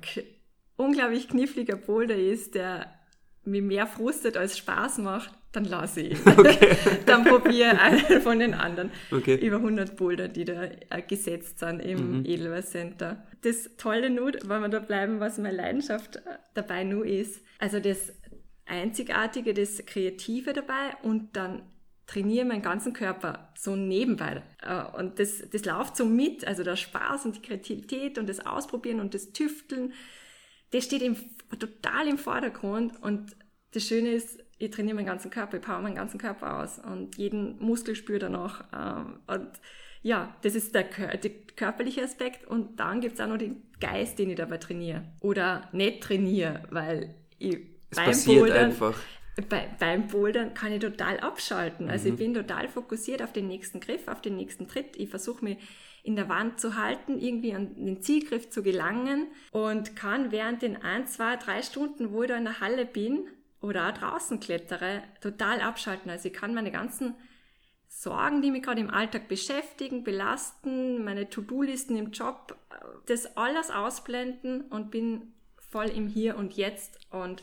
unglaublich 0.76 1.28
kniffliger 1.28 1.76
Boulder 1.76 2.16
ist, 2.16 2.54
der 2.54 2.95
mir 3.46 3.62
mehr 3.62 3.86
frustet 3.86 4.36
als 4.36 4.58
Spaß 4.58 4.98
macht, 4.98 5.30
dann 5.52 5.64
lasse 5.64 6.00
ich. 6.02 6.18
Okay. 6.26 6.76
dann 7.06 7.24
probiere 7.24 7.78
einen 7.80 8.20
von 8.20 8.38
den 8.38 8.54
anderen. 8.54 8.90
Okay. 9.10 9.36
Über 9.36 9.56
100 9.56 9.96
Boulder, 9.96 10.28
die 10.28 10.44
da 10.44 10.64
äh, 10.64 11.02
gesetzt 11.06 11.60
sind 11.60 11.80
im 11.80 12.18
mhm. 12.18 12.26
Edelweiss 12.26 12.70
Center. 12.70 13.24
Das 13.42 13.70
Tolle 13.76 14.10
nur, 14.10 14.32
wenn 14.44 14.60
wir 14.60 14.68
da 14.68 14.80
bleiben, 14.80 15.20
was 15.20 15.38
meine 15.38 15.56
Leidenschaft 15.56 16.20
dabei 16.54 16.84
nur 16.84 17.06
ist, 17.06 17.40
also 17.58 17.80
das 17.80 18.12
Einzigartige, 18.66 19.54
das 19.54 19.84
Kreative 19.86 20.52
dabei 20.52 20.96
und 21.02 21.36
dann 21.36 21.62
trainiere 22.06 22.44
meinen 22.44 22.62
ganzen 22.62 22.92
Körper 22.92 23.52
so 23.56 23.76
nebenbei. 23.76 24.42
Äh, 24.62 24.84
und 24.98 25.18
das, 25.18 25.48
das 25.50 25.64
läuft 25.64 25.96
so 25.96 26.04
mit, 26.04 26.46
also 26.46 26.62
der 26.62 26.76
Spaß 26.76 27.26
und 27.26 27.36
die 27.36 27.42
Kreativität 27.42 28.18
und 28.18 28.28
das 28.28 28.44
Ausprobieren 28.44 29.00
und 29.00 29.14
das 29.14 29.32
Tüfteln, 29.32 29.92
das 30.70 30.84
steht 30.84 31.02
im, 31.02 31.16
total 31.58 32.08
im 32.08 32.18
Vordergrund 32.18 33.02
und 33.02 33.36
das 33.72 33.86
Schöne 33.86 34.10
ist, 34.10 34.38
ich 34.58 34.70
trainiere 34.70 34.96
meinen 34.96 35.06
ganzen 35.06 35.30
Körper, 35.30 35.58
ich 35.58 35.62
power 35.62 35.80
meinen 35.80 35.94
ganzen 35.94 36.18
Körper 36.18 36.62
aus 36.62 36.78
und 36.78 37.16
jeden 37.18 37.58
Muskel 37.58 37.94
spüre 37.94 38.18
danach. 38.18 38.64
Ähm, 38.74 39.20
und 39.26 39.50
ja, 40.02 40.34
das 40.42 40.54
ist 40.54 40.74
der, 40.74 40.84
der 40.84 41.30
körperliche 41.56 42.02
Aspekt 42.02 42.46
und 42.46 42.78
dann 42.80 43.00
gibt 43.00 43.14
es 43.14 43.20
auch 43.20 43.28
noch 43.28 43.38
den 43.38 43.62
Geist, 43.80 44.18
den 44.18 44.30
ich 44.30 44.36
dabei 44.36 44.58
trainiere. 44.58 45.04
Oder 45.20 45.68
nicht 45.72 46.02
trainiere, 46.02 46.62
weil 46.70 47.14
ich 47.38 47.58
es 47.90 47.96
beim 47.96 48.36
Bouldern, 48.36 48.64
einfach. 48.66 48.98
Bei, 49.48 49.68
beim 49.78 50.06
Bouldern 50.06 50.54
kann 50.54 50.72
ich 50.72 50.80
total 50.80 51.20
abschalten. 51.20 51.90
Also 51.90 52.08
mhm. 52.08 52.14
ich 52.14 52.18
bin 52.18 52.34
total 52.34 52.68
fokussiert 52.68 53.22
auf 53.22 53.32
den 53.32 53.48
nächsten 53.48 53.80
Griff, 53.80 54.08
auf 54.08 54.22
den 54.22 54.36
nächsten 54.36 54.68
Tritt. 54.68 54.96
Ich 54.96 55.10
versuche 55.10 55.44
mich 55.44 55.58
in 56.06 56.16
der 56.16 56.28
Wand 56.28 56.60
zu 56.60 56.76
halten, 56.76 57.18
irgendwie 57.18 57.54
an 57.54 57.74
den 57.74 58.00
Zielgriff 58.00 58.48
zu 58.48 58.62
gelangen 58.62 59.26
und 59.50 59.96
kann 59.96 60.30
während 60.30 60.62
den 60.62 60.80
ein, 60.80 61.06
zwei, 61.06 61.36
drei 61.36 61.62
Stunden, 61.62 62.12
wo 62.12 62.22
ich 62.22 62.28
da 62.28 62.36
in 62.36 62.44
der 62.44 62.60
Halle 62.60 62.86
bin, 62.86 63.28
oder 63.60 63.88
auch 63.88 63.92
draußen 63.92 64.38
klettere, 64.38 65.02
total 65.20 65.60
abschalten. 65.60 66.10
Also 66.10 66.28
ich 66.28 66.34
kann 66.34 66.54
meine 66.54 66.70
ganzen 66.70 67.14
Sorgen, 67.88 68.42
die 68.42 68.50
mich 68.50 68.62
gerade 68.62 68.80
im 68.80 68.90
Alltag 68.90 69.28
beschäftigen, 69.28 70.04
belasten, 70.04 71.02
meine 71.04 71.28
To-Do-Listen 71.28 71.96
im 71.96 72.10
Job, 72.10 72.56
das 73.06 73.36
alles 73.36 73.70
ausblenden 73.70 74.62
und 74.62 74.90
bin 74.90 75.32
voll 75.58 75.86
im 75.86 76.06
Hier 76.06 76.36
und 76.36 76.54
Jetzt 76.54 76.98
und 77.10 77.42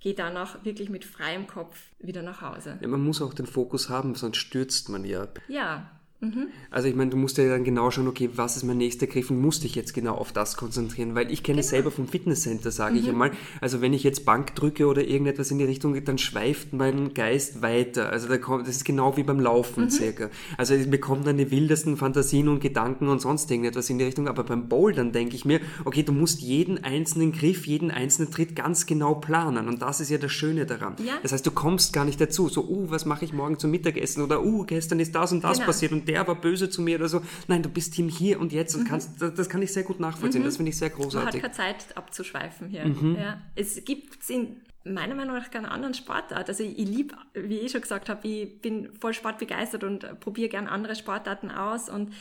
gehe 0.00 0.14
danach 0.14 0.64
wirklich 0.64 0.88
mit 0.90 1.04
freiem 1.04 1.46
Kopf 1.46 1.78
wieder 1.98 2.22
nach 2.22 2.40
Hause. 2.40 2.78
Ja, 2.80 2.88
man 2.88 3.04
muss 3.04 3.22
auch 3.22 3.34
den 3.34 3.46
Fokus 3.46 3.88
haben, 3.88 4.14
sonst 4.14 4.38
stürzt 4.38 4.88
man 4.88 5.04
ja. 5.04 5.28
Ja, 5.48 6.00
Mhm. 6.24 6.46
Also 6.70 6.88
ich 6.88 6.94
meine, 6.94 7.10
du 7.10 7.16
musst 7.16 7.38
ja 7.38 7.48
dann 7.48 7.64
genau 7.64 7.90
schauen, 7.90 8.08
okay, 8.08 8.30
was 8.34 8.56
ist 8.56 8.64
mein 8.64 8.78
nächster 8.78 9.06
Griff 9.06 9.30
und 9.30 9.40
musst 9.40 9.64
dich 9.64 9.74
jetzt 9.74 9.94
genau 9.94 10.14
auf 10.14 10.32
das 10.32 10.56
konzentrieren, 10.56 11.14
weil 11.14 11.30
ich 11.30 11.42
kenne 11.42 11.60
genau. 11.60 11.68
selber 11.68 11.90
vom 11.90 12.08
Fitnesscenter, 12.08 12.70
sage 12.70 12.94
mhm. 12.94 13.00
ich 13.00 13.08
einmal. 13.08 13.30
Also 13.60 13.80
wenn 13.80 13.92
ich 13.92 14.02
jetzt 14.02 14.24
Bank 14.24 14.54
drücke 14.54 14.86
oder 14.86 15.06
irgendetwas 15.06 15.50
in 15.50 15.58
die 15.58 15.64
Richtung, 15.64 16.02
dann 16.04 16.18
schweift 16.18 16.72
mein 16.72 17.14
Geist 17.14 17.62
weiter. 17.62 18.10
Also 18.10 18.28
da 18.28 18.38
kommt, 18.38 18.66
das 18.66 18.76
ist 18.76 18.84
genau 18.84 19.16
wie 19.16 19.22
beim 19.22 19.40
Laufen 19.40 19.84
mhm. 19.84 19.90
circa. 19.90 20.30
Also 20.56 20.74
ich 20.74 20.90
bekomme 20.90 21.24
dann 21.24 21.36
die 21.36 21.50
wildesten 21.50 21.96
Fantasien 21.96 22.48
und 22.48 22.60
Gedanken 22.60 23.08
und 23.08 23.20
sonst 23.20 23.50
irgendetwas 23.50 23.90
in 23.90 23.98
die 23.98 24.04
Richtung. 24.04 24.28
Aber 24.28 24.44
beim 24.44 24.68
Bouldern 24.68 25.12
denke 25.12 25.36
ich 25.36 25.44
mir, 25.44 25.60
okay, 25.84 26.02
du 26.02 26.12
musst 26.12 26.40
jeden 26.40 26.82
einzelnen 26.82 27.32
Griff, 27.32 27.66
jeden 27.66 27.90
einzelnen 27.90 28.30
Tritt 28.30 28.56
ganz 28.56 28.86
genau 28.86 29.14
planen. 29.14 29.68
Und 29.68 29.82
das 29.82 30.00
ist 30.00 30.10
ja 30.10 30.18
das 30.18 30.32
Schöne 30.32 30.66
daran. 30.66 30.94
Ja. 31.04 31.14
Das 31.22 31.32
heißt, 31.32 31.46
du 31.46 31.50
kommst 31.50 31.92
gar 31.92 32.04
nicht 32.04 32.20
dazu. 32.20 32.48
So, 32.48 32.64
uh, 32.64 32.90
was 32.90 33.04
mache 33.04 33.24
ich 33.24 33.32
morgen 33.32 33.58
zum 33.58 33.70
Mittagessen? 33.70 34.22
Oder 34.22 34.42
uh, 34.44 34.64
gestern 34.64 35.00
ist 35.00 35.14
das 35.14 35.32
und 35.32 35.44
das 35.44 35.58
genau. 35.58 35.66
passiert 35.66 35.92
und 35.92 36.08
der 36.08 36.13
der 36.14 36.26
war 36.26 36.40
böse 36.40 36.70
zu 36.70 36.80
mir 36.80 36.96
oder 36.96 37.08
so. 37.08 37.22
Nein, 37.48 37.62
du 37.62 37.68
bist 37.68 37.94
Team 37.94 38.08
hier 38.08 38.40
und 38.40 38.52
jetzt 38.52 38.74
und 38.74 38.82
mhm. 38.82 38.88
kannst, 38.88 39.20
das 39.20 39.48
kann 39.48 39.62
ich 39.62 39.72
sehr 39.72 39.82
gut 39.82 40.00
nachvollziehen. 40.00 40.42
Mhm. 40.42 40.46
Das 40.46 40.56
finde 40.56 40.70
ich 40.70 40.78
sehr 40.78 40.90
großartig. 40.90 41.42
Man 41.42 41.50
hat 41.50 41.56
keine 41.56 41.74
Zeit 41.74 41.96
abzuschweifen 41.96 42.68
hier. 42.68 42.86
Mhm. 42.86 43.16
Ja. 43.16 43.42
Es 43.54 43.84
gibt 43.84 44.30
in 44.30 44.60
meiner 44.84 45.14
Meinung 45.14 45.36
nach 45.36 45.50
keine 45.50 45.70
anderen 45.70 45.94
Sportart. 45.94 46.48
Also 46.48 46.62
ich, 46.62 46.78
ich 46.78 46.88
liebe, 46.88 47.16
wie 47.34 47.58
ich 47.58 47.72
schon 47.72 47.80
gesagt 47.80 48.08
habe, 48.08 48.26
ich 48.28 48.60
bin 48.60 48.92
voll 48.92 49.14
sportbegeistert 49.14 49.82
und 49.82 50.20
probiere 50.20 50.48
gern 50.48 50.68
andere 50.68 50.94
Sportarten 50.94 51.50
aus 51.50 51.88
und 51.88 52.12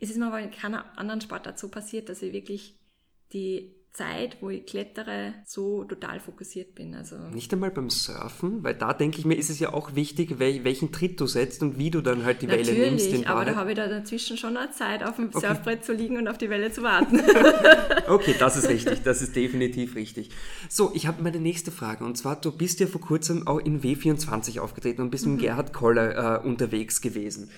es 0.00 0.10
ist 0.10 0.18
mir 0.18 0.26
aber 0.26 0.40
in 0.40 0.50
keiner 0.50 0.98
anderen 0.98 1.20
Sportart 1.20 1.58
so 1.58 1.68
passiert, 1.68 2.08
dass 2.08 2.22
ich 2.22 2.32
wirklich 2.32 2.78
die 3.32 3.74
Zeit, 3.96 4.36
wo 4.40 4.50
ich 4.50 4.66
klettere, 4.66 5.34
so 5.44 5.84
total 5.84 6.20
fokussiert 6.20 6.74
bin. 6.74 6.94
Also 6.94 7.16
Nicht 7.32 7.52
einmal 7.52 7.70
beim 7.70 7.88
Surfen, 7.88 8.62
weil 8.62 8.74
da 8.74 8.92
denke 8.92 9.18
ich 9.18 9.24
mir, 9.24 9.34
ist 9.34 9.48
es 9.48 9.58
ja 9.58 9.72
auch 9.72 9.94
wichtig, 9.94 10.38
welchen 10.38 10.92
Tritt 10.92 11.18
du 11.18 11.26
setzt 11.26 11.62
und 11.62 11.78
wie 11.78 11.90
du 11.90 12.02
dann 12.02 12.24
halt 12.24 12.42
die 12.42 12.46
Natürlich, 12.46 12.68
Welle 12.68 12.90
nimmst. 12.90 13.06
Natürlich, 13.06 13.28
aber 13.28 13.44
da 13.46 13.54
habe 13.54 13.70
ich 13.70 13.76
da 13.76 13.88
dazwischen 13.88 14.36
schon 14.36 14.56
eine 14.56 14.70
Zeit, 14.70 15.02
auf 15.02 15.16
dem 15.16 15.28
okay. 15.28 15.40
Surfbrett 15.40 15.84
zu 15.84 15.94
liegen 15.94 16.18
und 16.18 16.28
auf 16.28 16.36
die 16.36 16.50
Welle 16.50 16.70
zu 16.70 16.82
warten. 16.82 17.20
okay, 18.08 18.34
das 18.38 18.56
ist 18.56 18.68
richtig, 18.68 19.02
das 19.02 19.22
ist 19.22 19.34
definitiv 19.34 19.94
richtig. 19.96 20.30
So, 20.68 20.92
ich 20.94 21.06
habe 21.06 21.22
meine 21.22 21.40
nächste 21.40 21.70
Frage 21.70 22.04
und 22.04 22.18
zwar, 22.18 22.38
du 22.38 22.52
bist 22.52 22.80
ja 22.80 22.86
vor 22.86 23.00
kurzem 23.00 23.46
auch 23.46 23.58
in 23.58 23.80
W24 23.80 24.60
aufgetreten 24.60 25.00
und 25.00 25.10
bist 25.10 25.26
mhm. 25.26 25.32
mit 25.32 25.42
Gerhard 25.42 25.72
Koller 25.72 26.42
äh, 26.42 26.46
unterwegs 26.46 27.00
gewesen. 27.00 27.50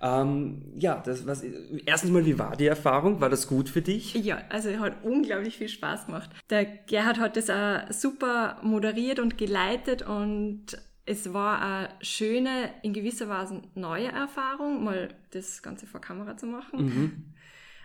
Ähm, 0.00 0.62
ja, 0.76 1.02
das 1.04 1.26
was. 1.26 1.42
Erstens 1.86 2.10
mal, 2.10 2.24
wie 2.24 2.38
war 2.38 2.56
die 2.56 2.66
Erfahrung? 2.66 3.20
War 3.20 3.30
das 3.30 3.46
gut 3.46 3.68
für 3.68 3.82
dich? 3.82 4.14
Ja, 4.14 4.42
also 4.48 4.70
hat 4.78 5.04
unglaublich 5.04 5.56
viel 5.56 5.68
Spaß 5.68 6.06
gemacht. 6.06 6.30
Der 6.50 6.64
Gerhard 6.64 7.18
hat 7.18 7.36
das 7.36 7.50
auch 7.50 7.90
super 7.92 8.58
moderiert 8.62 9.18
und 9.18 9.38
geleitet 9.38 10.02
und 10.02 10.76
es 11.06 11.32
war 11.32 11.60
eine 11.60 11.88
schöne, 12.00 12.70
in 12.82 12.92
gewisser 12.92 13.28
Weise 13.28 13.62
neue 13.74 14.08
Erfahrung, 14.08 14.84
mal 14.84 15.14
das 15.32 15.62
Ganze 15.62 15.86
vor 15.86 16.00
Kamera 16.00 16.36
zu 16.36 16.46
machen. 16.46 16.84
Mhm. 16.84 17.34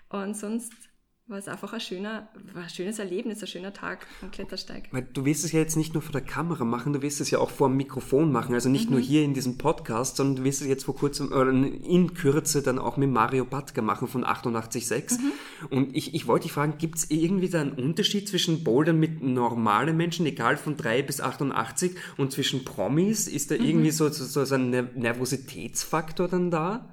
Und 0.10 0.36
sonst 0.36 0.74
war 1.30 1.38
es 1.38 1.48
einfach 1.48 1.74
ein, 1.74 1.80
schöner, 1.80 2.28
war 2.54 2.64
ein 2.64 2.70
schönes 2.70 2.98
Erlebnis, 2.98 3.42
ein 3.42 3.48
schöner 3.48 3.72
Tag 3.72 4.08
am 4.24 4.32
Klettersteig. 4.32 4.90
Weil 4.92 5.08
du 5.14 5.26
wirst 5.26 5.46
es 5.46 5.52
ja 5.52 5.60
jetzt 5.60 5.78
nicht 5.78 5.94
nur 5.94 6.02
vor 6.02 6.12
der 6.12 6.22
Kamera 6.22 6.66
machen, 6.66 6.92
du 6.92 7.04
wirst 7.04 7.22
es 7.22 7.30
ja 7.30 7.38
auch 7.38 7.52
vor 7.52 7.68
dem 7.68 7.78
Mikrofon 7.78 8.32
machen. 8.32 8.56
Also 8.56 8.68
nicht 8.68 8.86
mhm. 8.86 8.96
nur 8.96 9.00
hier 9.00 9.24
in 9.24 9.36
diesem 9.36 9.60
Podcast, 9.60 10.18
sondern 10.18 10.38
du 10.38 10.44
wirst 10.44 10.62
es 10.62 10.68
jetzt 10.68 10.86
vor 10.86 10.96
kurzem 10.96 11.32
oder 11.32 11.52
in 11.52 12.16
Kürze 12.16 12.64
dann 12.64 12.80
auch 12.80 12.98
mit 12.98 13.12
Mario 13.12 13.46
Batka 13.46 13.84
machen 13.84 14.08
von 14.08 14.26
88.6. 14.26 15.20
Mhm. 15.20 15.32
Und 15.70 15.96
ich, 15.96 16.16
ich 16.16 16.26
wollte 16.26 16.44
dich 16.44 16.52
fragen, 16.52 16.80
gibt 16.80 16.98
es 16.98 17.12
irgendwie 17.12 17.50
da 17.50 17.62
einen 17.62 17.74
Unterschied 17.74 18.28
zwischen 18.28 18.64
Bouldern 18.64 19.00
mit 19.00 19.22
normalen 19.22 19.96
Menschen, 19.96 20.26
egal 20.26 20.58
von 20.58 20.78
3 20.78 21.04
bis 21.04 21.22
88, 21.22 21.92
und 22.18 22.32
zwischen 22.32 22.66
Promis? 22.66 23.28
Ist 23.28 23.52
da 23.52 23.56
mhm. 23.56 23.66
irgendwie 23.66 23.92
so, 23.92 24.10
so, 24.10 24.46
so 24.46 24.56
ein 24.56 24.72
Nervositätsfaktor 24.96 26.28
dann 26.28 26.50
da? 26.50 26.90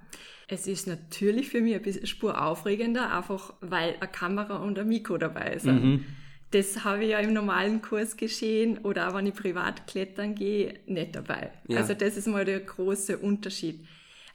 Es 0.49 0.67
ist 0.67 0.87
natürlich 0.87 1.49
für 1.49 1.61
mich 1.61 1.75
ein 1.75 1.83
bisschen 1.83 2.07
Spur 2.07 2.41
aufregender, 2.41 3.13
einfach 3.13 3.55
weil 3.61 3.97
eine 4.01 4.11
Kamera 4.11 4.59
und 4.59 4.79
ein 4.79 4.89
Mikro 4.89 5.19
dabei 5.19 5.59
sind. 5.59 5.85
Mhm. 5.85 6.05
Das 6.53 6.85
habe 6.85 7.05
ich 7.05 7.11
ja 7.11 7.19
im 7.19 7.33
normalen 7.33 7.83
Kurs 7.83 8.17
geschehen 8.17 8.79
oder 8.79 9.09
auch 9.09 9.15
wenn 9.15 9.27
ich 9.27 9.35
privat 9.35 9.89
klettern 9.89 10.37
gehe, 10.37 10.79
nicht 10.87 11.17
dabei. 11.17 11.51
Ja. 11.67 11.79
Also 11.79 11.95
das 11.95 12.17
ist 12.17 12.29
mal 12.29 12.45
der 12.45 12.61
große 12.61 13.19
Unterschied. 13.19 13.85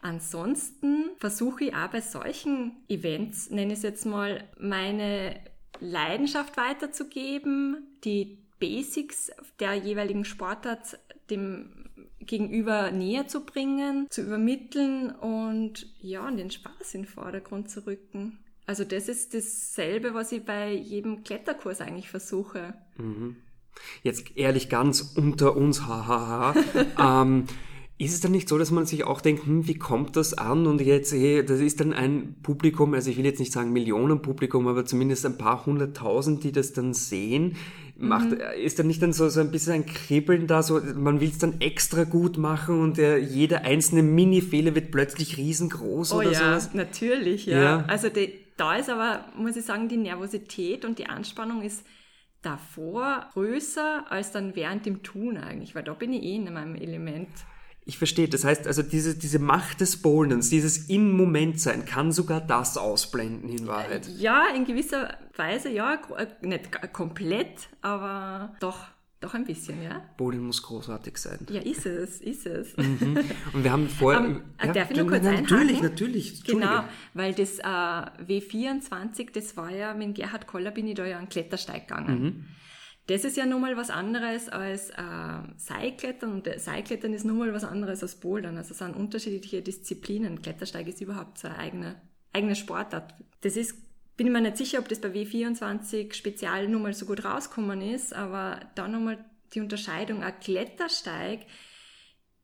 Ansonsten 0.01 1.12
versuche 1.18 1.65
ich 1.65 1.75
auch 1.75 1.88
bei 1.88 2.01
solchen 2.01 2.74
Events, 2.89 3.50
nenne 3.50 3.74
ich 3.74 3.80
es 3.80 3.84
jetzt 3.84 4.06
mal, 4.06 4.44
meine 4.60 5.39
Leidenschaft 5.80 6.58
weiterzugeben, 6.58 7.88
die 8.03 8.39
Basics 8.60 9.32
der 9.60 9.75
jeweiligen 9.75 10.25
Sportart 10.25 11.00
dem 11.30 11.81
Gegenüber 12.25 12.92
näher 12.92 13.28
zu 13.28 13.46
bringen, 13.46 14.08
zu 14.10 14.22
übermitteln 14.22 15.12
und 15.12 15.88
ja, 16.01 16.28
und 16.28 16.38
den 16.38 16.51
Spaß 16.51 16.94
in 16.94 17.01
den 17.01 17.08
Vordergrund 17.08 17.70
zu 17.70 17.86
rücken. 17.86 18.40
Also 18.66 18.84
das 18.84 19.10
ist 19.10 19.34
dasselbe, 19.34 20.13
was 20.13 20.32
ich 20.32 20.46
bei 20.46 20.72
jedem 20.74 21.24
Kletterkurs 21.24 21.82
eigentlich 21.82 22.10
versuche. 22.10 22.74
Mhm. 22.98 23.36
Jetzt 24.04 24.38
ehrlich 24.38 24.70
ganz 24.70 25.13
unter 25.16 25.56
uns, 25.56 25.86
hahaha. 25.88 26.54
ähm, 27.24 27.46
ist 27.98 28.16
es 28.16 28.20
dann 28.20 28.32
nicht 28.32 28.50
so, 28.50 28.58
dass 28.58 28.72
man 28.72 28.88
sich 28.88 29.04
auch 29.04 29.22
denkt, 29.22 29.46
hm, 29.46 29.68
wie 29.68 29.75
kommt 29.75 30.16
das 30.16 30.34
an? 30.34 30.66
Und 30.66 30.82
jetzt, 30.82 31.13
hey, 31.13 31.46
das 31.46 31.60
ist 31.60 31.80
dann 31.80 31.94
ein 31.94 32.36
Publikum, 32.42 32.96
also 32.96 33.12
ich 33.12 33.18
will 33.18 33.25
jetzt 33.25 33.40
nicht 33.40 33.51
sagen 33.51 33.74
Millionenpublikum, 33.74 34.68
aber 34.68 34.86
zumindest 34.86 35.24
ein 35.28 35.38
paar 35.38 35.68
hunderttausend, 35.68 36.44
die 36.44 36.51
das 36.51 36.74
dann 36.74 36.96
sehen. 36.96 37.58
Macht, 38.01 38.31
mhm. 38.31 38.39
Ist 38.62 38.79
dann 38.79 38.88
nicht 38.88 39.01
dann 39.01 39.13
so, 39.13 39.29
so 39.29 39.39
ein 39.39 39.51
bisschen 39.51 39.74
ein 39.74 39.86
Kribbeln 39.86 40.48
da, 40.48 40.63
so, 40.63 40.81
man 40.96 41.20
will 41.20 41.29
es 41.29 41.38
dann 41.38 41.62
extra 41.62 42.03
gut 42.03 42.38
machen 42.38 42.81
und 42.81 42.98
der, 42.98 43.20
jeder 43.20 43.63
einzelne 43.63 44.01
Mini-Fehler 44.03 44.74
wird 44.75 44.91
plötzlich 44.91 45.38
riesengroß 45.38 46.13
oh, 46.13 46.17
oder 46.17 46.31
ja, 46.31 46.39
sowas? 46.39 46.74
natürlich, 46.74 47.46
ja. 47.46 47.62
ja. 47.62 47.86
Also 47.88 48.10
die, 48.10 48.34
da 48.58 48.75
ist 48.75 48.89
aber, 48.89 49.25
muss 49.38 49.55
ich 49.55 49.65
sagen, 49.65 49.88
die 49.88 49.98
Nervosität 49.98 50.84
und 50.84 51.00
die 51.00 51.08
Anspannung 51.08 51.62
ist 51.62 51.86
davor 52.41 53.29
größer 53.34 54.05
als 54.10 54.31
dann 54.31 54.55
während 54.55 54.86
dem 54.86 55.03
Tun 55.03 55.38
eigentlich, 55.38 55.75
weil 55.75 55.84
da 55.84 55.93
bin 55.93 56.13
ich 56.13 56.24
eh 56.24 56.36
in 56.36 56.51
meinem 56.51 56.75
Element. 56.75 57.29
Ich 57.84 57.98
verstehe. 57.98 58.28
Das 58.28 58.44
heißt 58.44 58.68
also, 58.68 58.84
diese, 58.84 59.18
diese 59.18 59.40
Macht 59.40 59.82
des 59.82 60.02
Bowlens, 60.02 60.50
dieses 60.50 60.90
im 60.90 61.12
Moment 61.18 61.60
sein, 61.60 61.86
kann 61.86 62.12
sogar 62.12 62.40
das 62.40 62.78
ausblenden 62.78 63.50
in 63.50 63.68
Wahrheit. 63.68 64.08
Ja, 64.18 64.46
in 64.56 64.66
gewisser 64.66 65.18
Weise, 65.36 65.70
ja. 65.70 66.00
Äh, 66.18 66.28
nicht 66.42 66.94
komplett, 66.94 67.70
aber 67.82 68.56
doch. 68.60 68.88
Doch 69.20 69.36
ein 69.36 69.46
bisschen, 69.46 69.84
ja. 69.84 70.02
Bowling 70.18 70.42
muss 70.42 70.64
großartig 70.64 71.16
sein. 71.16 71.46
Ja, 71.52 71.62
ist 71.62 71.86
es, 71.86 72.22
ist 72.22 72.48
es. 72.48 72.76
Mhm. 72.78 73.20
Und 73.54 73.64
wir 73.64 73.72
haben 73.72 73.88
vorher... 73.88 74.20
Um, 74.20 74.42
ja, 74.60 74.74
darf 74.74 74.90
ich 74.90 74.98
nur 74.98 75.06
kurz 75.06 75.24
einhaken? 75.24 75.44
Natürlich, 75.44 75.82
natürlich. 75.84 76.44
Genau, 76.44 76.84
weil 77.14 77.32
das 77.34 77.60
äh, 77.60 77.62
W24, 77.64 79.32
das 79.32 79.56
war 79.56 79.70
ja, 79.70 79.94
mit 79.94 80.16
Gerhard 80.16 80.48
Koller 80.48 80.72
bin 80.72 80.88
ich 80.88 80.96
da 80.96 81.06
ja 81.06 81.20
einen 81.20 81.30
Klettersteig 81.30 81.88
gegangen. 81.88 82.24
Mhm 82.24 82.46
das 83.12 83.25
ist 83.25 83.38
ja 83.38 83.46
nochmal 83.46 83.77
was 83.77 83.89
anderes 83.89 84.50
als 84.50 84.89
äh, 84.91 85.39
Seilklettern 85.58 86.32
und 86.34 86.50
Seilklettern 86.60 87.13
ist 87.13 87.25
nochmal 87.25 87.53
was 87.53 87.63
anderes 87.63 88.01
als 88.01 88.15
Bouldern. 88.15 88.58
Also 88.58 88.72
es 88.72 88.77
sind 88.77 88.96
unterschiedliche 88.96 89.62
Disziplinen. 89.62 90.41
Klettersteig 90.41 90.88
ist 90.88 91.01
überhaupt 91.01 91.38
so 91.38 91.48
eine 91.48 91.58
eigene, 91.58 92.01
eigene 92.34 92.56
Sportart. 92.56 93.13
Das 93.41 93.56
ist, 93.56 93.75
bin 94.18 94.27
ich 94.27 94.34
mir 94.34 94.41
nicht 94.41 94.58
sicher, 94.58 94.80
ob 94.80 94.88
das 94.88 95.00
bei 95.00 95.10
W24 95.10 96.13
spezial 96.13 96.68
nochmal 96.68 96.94
so 96.94 97.06
gut 97.06 97.25
rausgekommen 97.25 97.82
ist, 97.82 98.13
aber 98.13 98.60
da 98.75 98.88
nochmal 98.88 99.24
die 99.53 99.62
Unterscheidung. 99.62 100.24
Ein 100.24 100.39
Klettersteig 100.39 101.46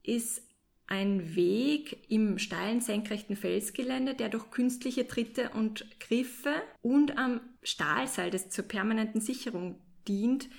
ist 0.03 0.41
ein 0.87 1.35
Weg 1.35 2.09
im 2.09 2.39
steilen 2.39 2.81
senkrechten 2.81 3.35
Felsgelände, 3.35 4.15
der 4.15 4.29
durch 4.29 4.49
künstliche 4.51 5.07
Tritte 5.07 5.49
und 5.49 5.85
Griffe 5.99 6.53
und 6.81 7.17
am 7.17 7.41
Stahlseil, 7.61 8.31
das 8.31 8.49
zur 8.49 8.65
permanenten 8.65 9.19
Sicherung 9.19 9.81
dient, 10.07 10.49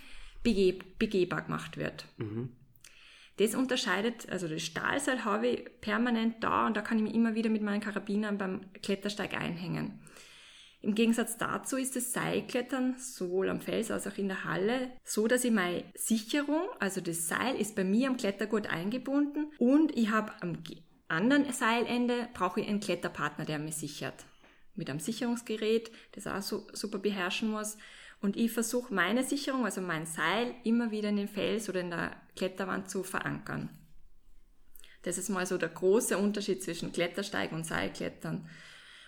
begehbar 0.42 1.42
gemacht 1.42 1.76
wird. 1.76 2.06
Mhm. 2.16 2.50
Das 3.38 3.54
unterscheidet, 3.54 4.28
also 4.30 4.48
das 4.48 4.62
Stahlseil 4.62 5.24
habe 5.24 5.46
ich 5.48 5.80
permanent 5.80 6.42
da 6.42 6.66
und 6.66 6.76
da 6.76 6.82
kann 6.82 6.98
ich 6.98 7.04
mich 7.04 7.14
immer 7.14 7.34
wieder 7.34 7.50
mit 7.50 7.62
meinen 7.62 7.80
Karabinern 7.80 8.36
beim 8.36 8.72
Klettersteig 8.82 9.34
einhängen. 9.34 10.00
Im 10.80 10.94
Gegensatz 10.94 11.36
dazu 11.36 11.76
ist 11.76 11.96
das 11.96 12.12
Seilklettern 12.12 12.96
sowohl 12.98 13.48
am 13.48 13.60
Fels 13.60 13.90
als 13.90 14.06
auch 14.06 14.16
in 14.16 14.28
der 14.28 14.44
Halle 14.44 14.90
so, 15.04 15.26
dass 15.26 15.44
ich 15.44 15.50
meine 15.50 15.84
Sicherung, 15.94 16.62
also 16.78 17.00
das 17.00 17.28
Seil 17.28 17.56
ist 17.56 17.74
bei 17.74 17.84
mir 17.84 18.08
am 18.08 18.16
Klettergurt 18.16 18.68
eingebunden 18.68 19.52
und 19.58 19.96
ich 19.96 20.10
habe 20.10 20.32
am 20.40 20.62
anderen 21.08 21.50
Seilende 21.52 22.28
brauche 22.34 22.60
ich 22.60 22.68
einen 22.68 22.80
Kletterpartner, 22.80 23.44
der 23.44 23.58
mich 23.58 23.76
sichert. 23.76 24.24
Mit 24.74 24.88
einem 24.88 25.00
Sicherungsgerät, 25.00 25.90
das 26.12 26.28
auch 26.28 26.42
so, 26.42 26.66
super 26.72 26.98
beherrschen 26.98 27.50
muss. 27.50 27.76
Und 28.20 28.36
ich 28.36 28.50
versuche 28.50 28.92
meine 28.92 29.22
Sicherung, 29.22 29.64
also 29.64 29.80
mein 29.80 30.06
Seil, 30.06 30.54
immer 30.64 30.90
wieder 30.90 31.08
in 31.08 31.16
den 31.16 31.28
Fels 31.28 31.68
oder 31.68 31.80
in 31.80 31.90
der 31.90 32.16
Kletterwand 32.34 32.90
zu 32.90 33.04
verankern. 33.04 33.70
Das 35.02 35.18
ist 35.18 35.28
mal 35.28 35.46
so 35.46 35.56
der 35.56 35.68
große 35.68 36.18
Unterschied 36.18 36.62
zwischen 36.62 36.92
Klettersteig 36.92 37.52
und 37.52 37.64
Seilklettern. 37.64 38.48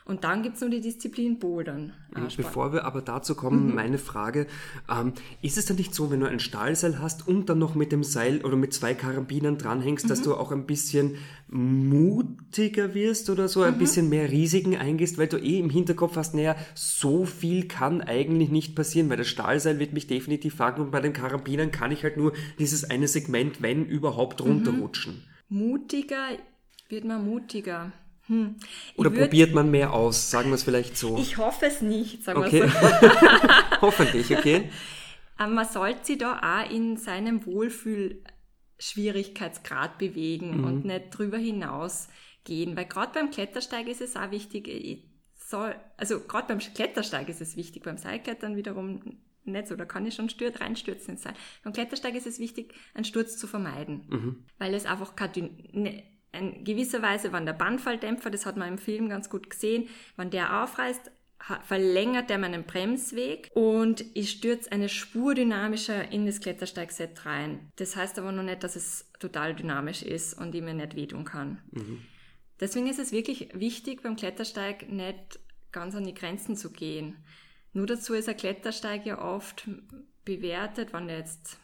Und 0.04 0.24
dann 0.24 0.42
gibt's 0.42 0.60
noch 0.60 0.70
die 0.70 0.80
Disziplin 0.80 1.38
Bouldern. 1.38 1.92
Äh, 2.16 2.22
Bevor 2.36 2.72
wir 2.72 2.84
aber 2.84 3.02
dazu 3.02 3.34
kommen, 3.34 3.68
mhm. 3.68 3.74
meine 3.74 3.98
Frage, 3.98 4.46
ähm, 4.90 5.12
ist 5.42 5.58
es 5.58 5.66
dann 5.66 5.76
nicht 5.76 5.94
so, 5.94 6.10
wenn 6.10 6.20
du 6.20 6.26
ein 6.26 6.40
Stahlseil 6.40 6.98
hast 6.98 7.28
und 7.28 7.48
dann 7.48 7.58
noch 7.58 7.74
mit 7.74 7.92
dem 7.92 8.02
Seil 8.02 8.44
oder 8.44 8.56
mit 8.56 8.72
zwei 8.72 8.94
Karabinern 8.94 9.58
dranhängst, 9.58 10.06
mhm. 10.06 10.08
dass 10.08 10.22
du 10.22 10.34
auch 10.34 10.52
ein 10.52 10.66
bisschen 10.66 11.16
mutiger 11.48 12.94
wirst 12.94 13.28
oder 13.30 13.48
so, 13.48 13.62
ein 13.62 13.74
mhm. 13.74 13.78
bisschen 13.78 14.08
mehr 14.08 14.30
Risiken 14.30 14.76
eingehst, 14.76 15.18
weil 15.18 15.28
du 15.28 15.36
eh 15.36 15.58
im 15.58 15.70
Hinterkopf 15.70 16.16
hast, 16.16 16.34
naja, 16.34 16.56
so 16.74 17.24
viel 17.24 17.68
kann 17.68 18.00
eigentlich 18.00 18.50
nicht 18.50 18.74
passieren, 18.74 19.10
weil 19.10 19.16
das 19.16 19.28
Stahlseil 19.28 19.78
wird 19.78 19.92
mich 19.92 20.06
definitiv 20.06 20.54
fangen 20.54 20.80
und 20.80 20.90
bei 20.90 21.00
den 21.00 21.12
Karabinern 21.12 21.70
kann 21.70 21.92
ich 21.92 22.02
halt 22.04 22.16
nur 22.16 22.32
dieses 22.58 22.88
eine 22.88 23.08
Segment, 23.08 23.62
wenn 23.62 23.84
überhaupt, 23.84 24.40
runterrutschen. 24.40 25.24
Mutiger 25.48 26.28
wird 26.88 27.04
man 27.04 27.24
mutiger. 27.24 27.92
Hm. 28.30 28.56
Oder 28.94 29.10
würd, 29.10 29.22
probiert 29.22 29.52
man 29.54 29.72
mehr 29.72 29.92
aus, 29.92 30.30
sagen 30.30 30.50
wir 30.50 30.54
es 30.54 30.62
vielleicht 30.62 30.96
so? 30.96 31.18
Ich 31.18 31.36
hoffe 31.36 31.66
es 31.66 31.82
nicht, 31.82 32.22
sagen 32.22 32.38
okay. 32.38 32.62
wir 32.62 32.68
so. 32.68 33.80
Hoffentlich, 33.82 34.30
okay. 34.30 34.70
Ähm, 35.40 35.54
man 35.54 35.66
sollte 35.66 36.04
sich 36.04 36.18
da 36.18 36.38
auch 36.38 36.70
in 36.70 36.98
seinem 36.98 37.46
Wohlfühl-Schwierigkeitsgrad 37.46 39.96
bewegen 39.96 40.58
mhm. 40.58 40.64
und 40.64 40.84
nicht 40.84 41.16
drüber 41.16 41.38
hinaus 41.38 42.08
gehen. 42.44 42.76
Weil 42.76 42.84
gerade 42.84 43.12
beim 43.14 43.30
Klettersteig 43.30 43.88
ist 43.88 44.02
es 44.02 44.16
auch 44.16 44.30
wichtig, 44.32 44.68
soll, 45.34 45.74
also 45.96 46.20
gerade 46.20 46.48
beim 46.48 46.58
Klettersteig 46.58 47.30
ist 47.30 47.40
es 47.40 47.56
wichtig, 47.56 47.84
beim 47.84 47.96
Seilklettern 47.96 48.54
wiederum 48.54 49.00
nicht 49.44 49.68
so, 49.68 49.76
da 49.76 49.86
kann 49.86 50.04
ich 50.04 50.14
schon 50.14 50.28
stört, 50.28 50.60
reinstürzen 50.60 51.14
ins 51.14 51.22
Seil. 51.22 51.32
Beim 51.64 51.72
Klettersteig 51.72 52.14
ist 52.14 52.26
es 52.26 52.38
wichtig, 52.38 52.74
einen 52.92 53.06
Sturz 53.06 53.38
zu 53.38 53.46
vermeiden, 53.46 54.04
mhm. 54.10 54.44
weil 54.58 54.74
es 54.74 54.84
einfach 54.84 55.16
keine 55.16 55.48
ne, 55.72 56.02
in 56.32 56.64
gewisser 56.64 57.02
Weise, 57.02 57.32
wenn 57.32 57.46
der 57.46 57.52
Bandfalldämpfer, 57.52 58.30
das 58.30 58.46
hat 58.46 58.56
man 58.56 58.68
im 58.68 58.78
Film 58.78 59.08
ganz 59.08 59.30
gut 59.30 59.50
gesehen, 59.50 59.88
wenn 60.16 60.30
der 60.30 60.62
aufreißt, 60.62 61.10
verlängert 61.64 62.28
der 62.30 62.38
meinen 62.38 62.64
Bremsweg 62.64 63.50
und 63.54 64.04
ich 64.14 64.30
stürze 64.30 64.70
eine 64.72 64.88
Spur 64.88 65.34
dynamischer 65.34 66.12
in 66.12 66.26
das 66.26 66.40
Klettersteigset 66.40 67.24
rein. 67.24 67.70
Das 67.76 67.96
heißt 67.96 68.18
aber 68.18 68.30
noch 68.30 68.42
nicht, 68.42 68.62
dass 68.62 68.76
es 68.76 69.10
total 69.18 69.54
dynamisch 69.54 70.02
ist 70.02 70.34
und 70.34 70.54
ich 70.54 70.62
mir 70.62 70.74
nicht 70.74 70.96
wehtun 70.96 71.24
kann. 71.24 71.62
Mhm. 71.70 72.02
Deswegen 72.60 72.88
ist 72.88 72.98
es 72.98 73.10
wirklich 73.10 73.48
wichtig, 73.54 74.02
beim 74.02 74.16
Klettersteig 74.16 74.90
nicht 74.90 75.40
ganz 75.72 75.94
an 75.94 76.04
die 76.04 76.14
Grenzen 76.14 76.56
zu 76.56 76.70
gehen. 76.70 77.16
Nur 77.72 77.86
dazu 77.86 78.12
ist 78.14 78.28
ein 78.28 78.36
Klettersteig 78.36 79.06
ja 79.06 79.22
oft 79.22 79.68
bewertet, 80.24 80.92
wenn 80.92 81.08
der 81.08 81.18
jetzt 81.18 81.58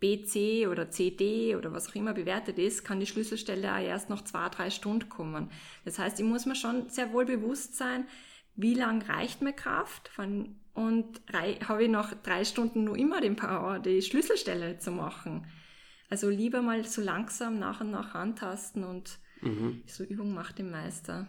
BC 0.00 0.66
oder 0.68 0.90
CD 0.90 1.54
oder 1.56 1.72
was 1.72 1.88
auch 1.88 1.94
immer 1.94 2.14
bewertet 2.14 2.58
ist, 2.58 2.84
kann 2.84 3.00
die 3.00 3.06
Schlüsselstelle 3.06 3.72
auch 3.72 3.80
erst 3.80 4.10
nach 4.10 4.24
zwei, 4.24 4.48
drei 4.48 4.70
Stunden 4.70 5.08
kommen. 5.08 5.50
Das 5.84 5.98
heißt, 5.98 6.18
ich 6.18 6.26
muss 6.26 6.46
mir 6.46 6.56
schon 6.56 6.88
sehr 6.88 7.12
wohl 7.12 7.26
bewusst 7.26 7.76
sein, 7.76 8.06
wie 8.56 8.74
lang 8.74 9.02
reicht 9.02 9.42
mir 9.42 9.52
Kraft 9.52 10.08
von, 10.08 10.56
und 10.74 11.20
habe 11.66 11.84
ich 11.84 11.90
nach 11.90 12.14
drei 12.22 12.44
Stunden 12.44 12.84
nur 12.84 12.96
immer 12.96 13.20
den 13.20 13.36
Power, 13.36 13.78
die 13.78 14.02
Schlüsselstelle 14.02 14.78
zu 14.78 14.90
machen. 14.90 15.46
Also 16.08 16.28
lieber 16.28 16.60
mal 16.60 16.84
so 16.84 17.02
langsam 17.02 17.58
nach 17.58 17.80
und 17.80 17.90
nach 17.90 18.14
antasten 18.14 18.84
und 18.84 19.18
mhm. 19.42 19.82
so 19.86 20.02
Übung 20.02 20.34
macht 20.34 20.58
den 20.58 20.70
Meister. 20.70 21.28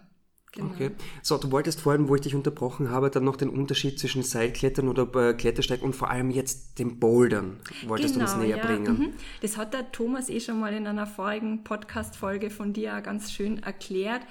Genau. 0.54 0.74
Okay. 0.74 0.92
So, 1.22 1.38
du 1.38 1.50
wolltest 1.52 1.80
vorhin, 1.80 2.10
wo 2.10 2.16
ich 2.16 2.22
dich 2.22 2.36
unterbrochen 2.36 2.90
habe, 2.90 3.10
dann 3.10 3.24
noch 3.24 3.38
den 3.38 3.50
Unterschied 3.50 3.98
zwischen 4.00 4.22
Seilklettern 4.22 4.90
oder 4.90 5.04
äh, 5.16 5.34
Klettersteig 5.34 5.82
und 5.82 5.96
vor 5.96 6.10
allem 6.10 6.30
jetzt 6.30 6.78
dem 6.78 7.00
Bouldern. 7.00 7.62
Wolltest 7.86 8.16
genau, 8.16 8.26
du 8.26 8.32
uns 8.34 8.42
näher 8.42 8.58
ja. 8.58 8.66
bringen? 8.66 8.98
Mhm. 8.98 9.14
Das 9.42 9.56
hat 9.56 9.74
der 9.74 9.94
Thomas 9.94 10.30
eh 10.30 10.42
schon 10.42 10.60
mal 10.60 10.74
in 10.74 10.88
einer 10.88 11.08
vorigen 11.08 11.64
Podcast-Folge 11.64 12.50
von 12.50 12.74
dir 12.74 13.00
ganz 13.00 13.32
schön 13.32 13.64
erklärt. 13.64 14.22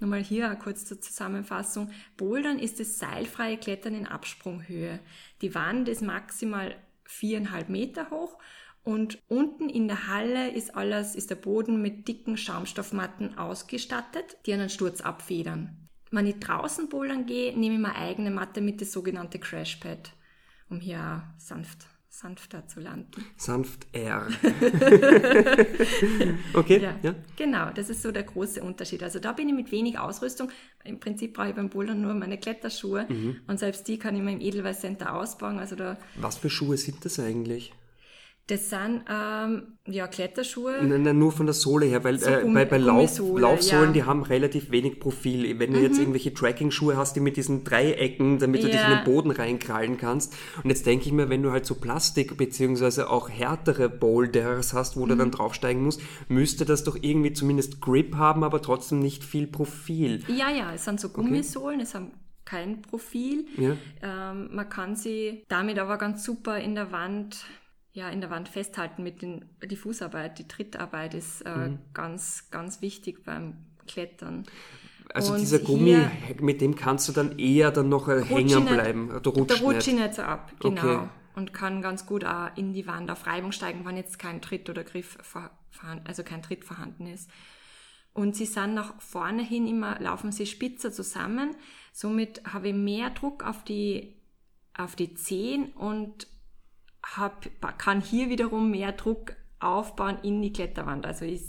Nochmal 0.00 0.22
hier 0.22 0.54
kurz 0.56 0.86
zur 0.86 1.00
Zusammenfassung. 1.00 1.90
Bouldern 2.16 2.58
ist 2.58 2.80
das 2.80 2.98
seilfreie 2.98 3.58
Klettern 3.58 3.94
in 3.94 4.06
Absprunghöhe. 4.06 5.00
Die 5.42 5.54
Wand 5.54 5.88
ist 5.88 6.00
maximal 6.00 6.74
viereinhalb 7.04 7.68
Meter 7.68 8.10
hoch 8.10 8.38
und 8.86 9.18
unten 9.26 9.68
in 9.68 9.88
der 9.88 10.06
Halle 10.06 10.52
ist 10.52 10.76
alles, 10.76 11.16
ist 11.16 11.30
der 11.30 11.34
Boden 11.34 11.82
mit 11.82 12.06
dicken 12.06 12.36
Schaumstoffmatten 12.36 13.36
ausgestattet, 13.36 14.36
die 14.46 14.52
einen 14.52 14.70
Sturz 14.70 15.00
abfedern. 15.00 15.88
Wenn 16.12 16.28
ich 16.28 16.38
draußen 16.38 16.88
bouldern 16.88 17.26
gehe, 17.26 17.58
nehme 17.58 17.74
ich 17.74 17.80
meine 17.80 17.96
eigene 17.96 18.30
Matte 18.30 18.60
mit, 18.60 18.80
das 18.80 18.92
sogenannte 18.92 19.40
Crashpad, 19.40 20.12
um 20.70 20.78
hier 20.78 21.24
sanft, 21.36 21.88
sanfter 22.10 22.68
zu 22.68 22.78
landen. 22.78 23.24
Sanft 23.36 23.88
R. 23.90 24.28
okay, 26.54 26.80
ja, 26.80 26.94
ja, 27.02 27.16
Genau, 27.34 27.70
das 27.74 27.90
ist 27.90 28.02
so 28.02 28.12
der 28.12 28.22
große 28.22 28.62
Unterschied. 28.62 29.02
Also 29.02 29.18
da 29.18 29.32
bin 29.32 29.48
ich 29.48 29.54
mit 29.56 29.72
wenig 29.72 29.98
Ausrüstung. 29.98 30.48
Im 30.84 31.00
Prinzip 31.00 31.34
brauche 31.34 31.48
ich 31.48 31.56
beim 31.56 31.70
Bouldern 31.70 32.02
nur 32.02 32.14
meine 32.14 32.38
Kletterschuhe 32.38 33.06
mhm. 33.08 33.40
und 33.48 33.58
selbst 33.58 33.88
die 33.88 33.98
kann 33.98 34.14
ich 34.14 34.22
mir 34.22 34.34
im 34.34 34.40
Edelweiß 34.40 34.80
Center 34.80 35.16
ausbauen. 35.16 35.58
Also 35.58 35.74
da 35.74 35.98
Was 36.20 36.38
für 36.38 36.50
Schuhe 36.50 36.76
sind 36.76 37.04
das 37.04 37.18
eigentlich? 37.18 37.72
Das 38.48 38.70
sind 38.70 39.02
ähm, 39.10 39.78
ja 39.86 40.06
Kletterschuhe. 40.06 40.78
Nein, 40.80 41.02
nein, 41.02 41.18
nur 41.18 41.32
von 41.32 41.46
der 41.46 41.52
Sohle 41.52 41.86
her, 41.86 42.04
weil 42.04 42.20
so 42.20 42.30
äh, 42.30 42.44
bei, 42.44 42.64
bei 42.64 42.78
Lauf, 42.78 43.18
Laufsohlen, 43.18 43.86
ja. 43.86 43.92
die 43.92 44.02
haben 44.04 44.22
relativ 44.22 44.70
wenig 44.70 45.00
Profil. 45.00 45.58
Wenn 45.58 45.72
du 45.72 45.78
mhm. 45.78 45.84
jetzt 45.84 45.98
irgendwelche 45.98 46.32
Tracking-Schuhe 46.32 46.96
hast, 46.96 47.16
die 47.16 47.20
mit 47.20 47.36
diesen 47.36 47.64
Dreiecken, 47.64 48.38
damit 48.38 48.62
du 48.62 48.68
ja. 48.68 48.74
dich 48.74 48.84
in 48.84 48.90
den 48.98 49.04
Boden 49.04 49.32
reinkrallen 49.32 49.96
kannst. 49.98 50.36
Und 50.62 50.70
jetzt 50.70 50.86
denke 50.86 51.06
ich 51.06 51.12
mir, 51.12 51.28
wenn 51.28 51.42
du 51.42 51.50
halt 51.50 51.66
so 51.66 51.74
Plastik 51.74 52.36
beziehungsweise 52.36 53.10
auch 53.10 53.28
härtere 53.28 53.88
Boulders 53.88 54.72
hast, 54.72 54.96
wo 54.96 55.06
mhm. 55.06 55.08
du 55.08 55.16
dann 55.16 55.30
draufsteigen 55.32 55.82
musst, 55.82 56.00
müsste 56.28 56.64
das 56.64 56.84
doch 56.84 56.96
irgendwie 57.00 57.32
zumindest 57.32 57.80
Grip 57.80 58.14
haben, 58.14 58.44
aber 58.44 58.62
trotzdem 58.62 59.00
nicht 59.00 59.24
viel 59.24 59.48
Profil. 59.48 60.22
Ja, 60.28 60.50
ja, 60.50 60.72
es 60.72 60.84
sind 60.84 61.00
so 61.00 61.08
Gummisohlen, 61.08 61.80
okay. 61.80 61.82
es 61.82 61.94
haben 61.96 62.12
kein 62.44 62.80
Profil. 62.80 63.46
Ja. 63.56 63.76
Ähm, 64.02 64.54
man 64.54 64.68
kann 64.68 64.94
sie 64.94 65.44
damit 65.48 65.80
aber 65.80 65.98
ganz 65.98 66.22
super 66.24 66.58
in 66.60 66.76
der 66.76 66.92
Wand 66.92 67.44
ja, 67.96 68.10
in 68.10 68.20
der 68.20 68.28
Wand 68.28 68.50
festhalten 68.50 69.02
mit 69.02 69.22
den, 69.22 69.46
die 69.64 69.74
Fußarbeit, 69.74 70.38
die 70.38 70.46
Trittarbeit 70.46 71.14
ist 71.14 71.40
äh, 71.46 71.68
mhm. 71.70 71.78
ganz, 71.94 72.50
ganz 72.50 72.82
wichtig 72.82 73.24
beim 73.24 73.56
Klettern. 73.86 74.44
Also 75.14 75.32
und 75.32 75.40
dieser 75.40 75.60
Gummi, 75.60 75.96
mit 76.40 76.60
dem 76.60 76.76
kannst 76.76 77.08
du 77.08 77.12
dann 77.12 77.38
eher 77.38 77.70
dann 77.70 77.88
noch 77.88 78.08
äh, 78.08 78.22
hängen 78.22 78.66
bleiben. 78.66 79.18
Du 79.22 79.30
rutschst 79.30 79.62
da 79.62 79.64
rutsche 79.64 79.90
ich 79.92 79.96
nicht 79.96 80.14
so 80.14 80.22
ab, 80.22 80.52
genau. 80.60 80.80
Okay. 80.82 81.08
Und 81.36 81.54
kann 81.54 81.80
ganz 81.80 82.04
gut 82.04 82.24
auch 82.24 82.54
in 82.56 82.74
die 82.74 82.86
Wand 82.86 83.10
auf 83.10 83.26
Reibung 83.26 83.52
steigen, 83.52 83.86
wenn 83.86 83.96
jetzt 83.96 84.18
kein 84.18 84.42
Tritt 84.42 84.68
oder 84.68 84.84
Griff 84.84 85.16
vorhanden, 85.22 86.06
also 86.06 86.22
kein 86.22 86.42
Tritt 86.42 86.66
vorhanden 86.66 87.06
ist. 87.06 87.30
Und 88.12 88.36
sie 88.36 88.46
sind 88.46 88.74
nach 88.74 89.00
vorne 89.00 89.42
hin 89.42 89.66
immer, 89.66 89.98
laufen 90.00 90.32
sie 90.32 90.46
spitzer 90.46 90.92
zusammen. 90.92 91.56
Somit 91.94 92.42
habe 92.52 92.68
ich 92.68 92.74
mehr 92.74 93.08
Druck 93.10 93.42
auf 93.42 93.64
die, 93.64 94.16
auf 94.76 94.96
die 94.96 95.14
Zehen 95.14 95.72
und 95.72 96.26
hab, 97.14 97.46
kann 97.78 98.00
hier 98.00 98.28
wiederum 98.30 98.70
mehr 98.70 98.92
Druck 98.92 99.32
aufbauen 99.60 100.18
in 100.22 100.42
die 100.42 100.52
Kletterwand. 100.52 101.06
Also 101.06 101.24
ich, 101.24 101.42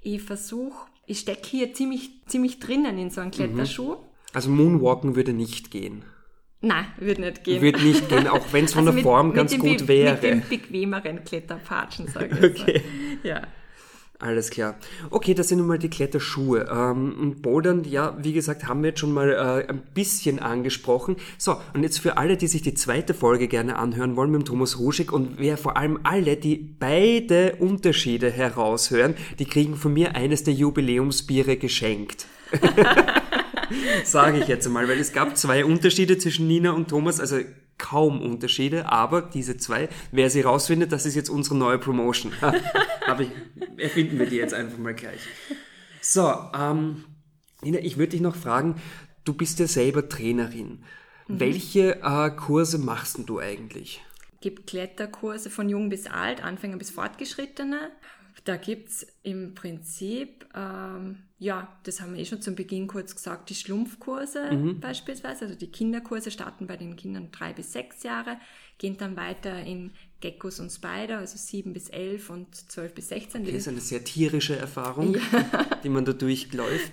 ich 0.00 0.22
versuche, 0.22 0.86
ich 1.06 1.20
stecke 1.20 1.46
hier 1.48 1.74
ziemlich, 1.74 2.10
ziemlich 2.26 2.58
drinnen 2.58 2.98
in 2.98 3.10
so 3.10 3.20
einem 3.20 3.28
mhm. 3.28 3.34
Kletterschuh. 3.34 3.96
Also 4.32 4.50
Moonwalken 4.50 5.16
würde 5.16 5.32
nicht 5.32 5.70
gehen. 5.70 6.04
Nein, 6.60 6.86
würde 6.98 7.20
nicht 7.20 7.44
gehen. 7.44 7.60
Würde 7.60 7.82
nicht 7.82 8.08
gehen, 8.08 8.26
auch 8.26 8.52
wenn 8.52 8.64
es 8.64 8.72
von 8.72 8.80
Also 8.80 8.90
der 8.92 8.94
mit- 8.94 9.02
Form 9.02 9.34
ganz 9.34 9.58
gut 9.58 9.86
wäre. 9.86 10.14
Mit 10.14 10.22
dem 10.22 10.42
bequemeren 10.48 11.22
Kletterpatschen, 11.24 12.08
sage 12.08 12.28
ich 12.38 12.60
Okay. 12.62 12.82
so. 13.22 13.28
Ja. 13.28 13.42
Alles 14.20 14.50
klar. 14.50 14.76
Okay, 15.10 15.34
das 15.34 15.48
sind 15.48 15.58
nun 15.58 15.66
mal 15.66 15.78
die 15.78 15.90
Kletterschuhe. 15.90 16.68
Ähm, 16.70 17.16
und 17.20 17.42
Bouldern, 17.42 17.84
ja, 17.84 18.16
wie 18.22 18.32
gesagt, 18.32 18.68
haben 18.68 18.82
wir 18.82 18.90
jetzt 18.90 19.00
schon 19.00 19.12
mal 19.12 19.30
äh, 19.30 19.68
ein 19.68 19.82
bisschen 19.92 20.38
angesprochen. 20.38 21.16
So, 21.36 21.56
und 21.74 21.82
jetzt 21.82 21.98
für 21.98 22.16
alle, 22.16 22.36
die 22.36 22.46
sich 22.46 22.62
die 22.62 22.74
zweite 22.74 23.12
Folge 23.12 23.48
gerne 23.48 23.76
anhören 23.76 24.16
wollen 24.16 24.30
mit 24.30 24.42
dem 24.42 24.44
Thomas 24.44 24.78
Ruschig 24.78 25.12
und 25.12 25.38
wer 25.38 25.56
vor 25.58 25.76
allem 25.76 25.98
alle, 26.04 26.36
die 26.36 26.56
beide 26.56 27.56
Unterschiede 27.56 28.30
heraushören, 28.30 29.14
die 29.40 29.46
kriegen 29.46 29.74
von 29.76 29.92
mir 29.92 30.14
eines 30.14 30.44
der 30.44 30.54
Jubiläumsbiere 30.54 31.56
geschenkt. 31.56 32.26
Sage 34.04 34.38
ich 34.38 34.46
jetzt 34.46 34.68
mal, 34.68 34.88
weil 34.88 35.00
es 35.00 35.12
gab 35.12 35.36
zwei 35.36 35.64
Unterschiede 35.64 36.18
zwischen 36.18 36.46
Nina 36.46 36.70
und 36.70 36.88
Thomas, 36.88 37.18
also 37.18 37.38
kaum 37.78 38.20
Unterschiede, 38.20 38.90
aber 38.90 39.22
diese 39.22 39.56
zwei, 39.56 39.88
wer 40.12 40.30
sie 40.30 40.42
rausfindet, 40.42 40.92
das 40.92 41.06
ist 41.06 41.14
jetzt 41.14 41.30
unsere 41.30 41.56
neue 41.56 41.78
Promotion. 41.78 42.32
aber 43.06 43.22
ich, 43.22 43.30
erfinden 43.76 44.18
wir 44.18 44.26
die 44.26 44.36
jetzt 44.36 44.54
einfach 44.54 44.78
mal 44.78 44.94
gleich. 44.94 45.20
So, 46.00 46.32
ähm, 46.58 47.04
Nina, 47.62 47.78
ich 47.78 47.96
würde 47.96 48.10
dich 48.10 48.20
noch 48.20 48.36
fragen, 48.36 48.76
du 49.24 49.34
bist 49.34 49.58
ja 49.58 49.66
selber 49.66 50.08
Trainerin. 50.08 50.84
Welche 51.26 52.02
äh, 52.02 52.30
Kurse 52.30 52.76
machst 52.78 53.16
denn 53.16 53.24
du 53.24 53.38
eigentlich? 53.38 54.02
gibt 54.44 54.66
Kletterkurse 54.66 55.48
von 55.48 55.70
jung 55.70 55.88
bis 55.88 56.06
alt, 56.06 56.44
Anfänger 56.44 56.76
bis 56.76 56.90
Fortgeschrittene. 56.90 57.90
Da 58.44 58.56
gibt's 58.56 59.06
im 59.22 59.54
Prinzip, 59.54 60.44
ähm, 60.54 61.18
ja, 61.38 61.68
das 61.84 62.00
haben 62.00 62.14
wir 62.14 62.20
eh 62.20 62.24
schon 62.24 62.42
zum 62.42 62.54
Beginn 62.56 62.88
kurz 62.88 63.14
gesagt, 63.14 63.48
die 63.48 63.54
Schlumpfkurse 63.54 64.74
beispielsweise. 64.80 65.44
Also 65.44 65.56
die 65.56 65.70
Kinderkurse 65.70 66.30
starten 66.30 66.66
bei 66.66 66.76
den 66.76 66.96
Kindern 66.96 67.30
drei 67.30 67.52
bis 67.52 67.72
sechs 67.72 68.02
Jahre, 68.02 68.38
gehen 68.78 68.96
dann 68.96 69.16
weiter 69.16 69.62
in 69.62 69.92
Geckos 70.20 70.58
und 70.58 70.70
Spider, 70.70 71.18
also 71.18 71.36
sieben 71.36 71.72
bis 71.74 71.90
elf 71.90 72.30
und 72.30 72.54
zwölf 72.54 72.94
bis 72.94 73.08
sechzehn. 73.08 73.44
Das 73.44 73.54
ist 73.54 73.68
eine 73.68 73.80
sehr 73.80 74.02
tierische 74.02 74.56
Erfahrung, 74.56 75.16
die 75.84 75.88
man 75.88 76.04
da 76.04 76.12
durchläuft. 76.12 76.92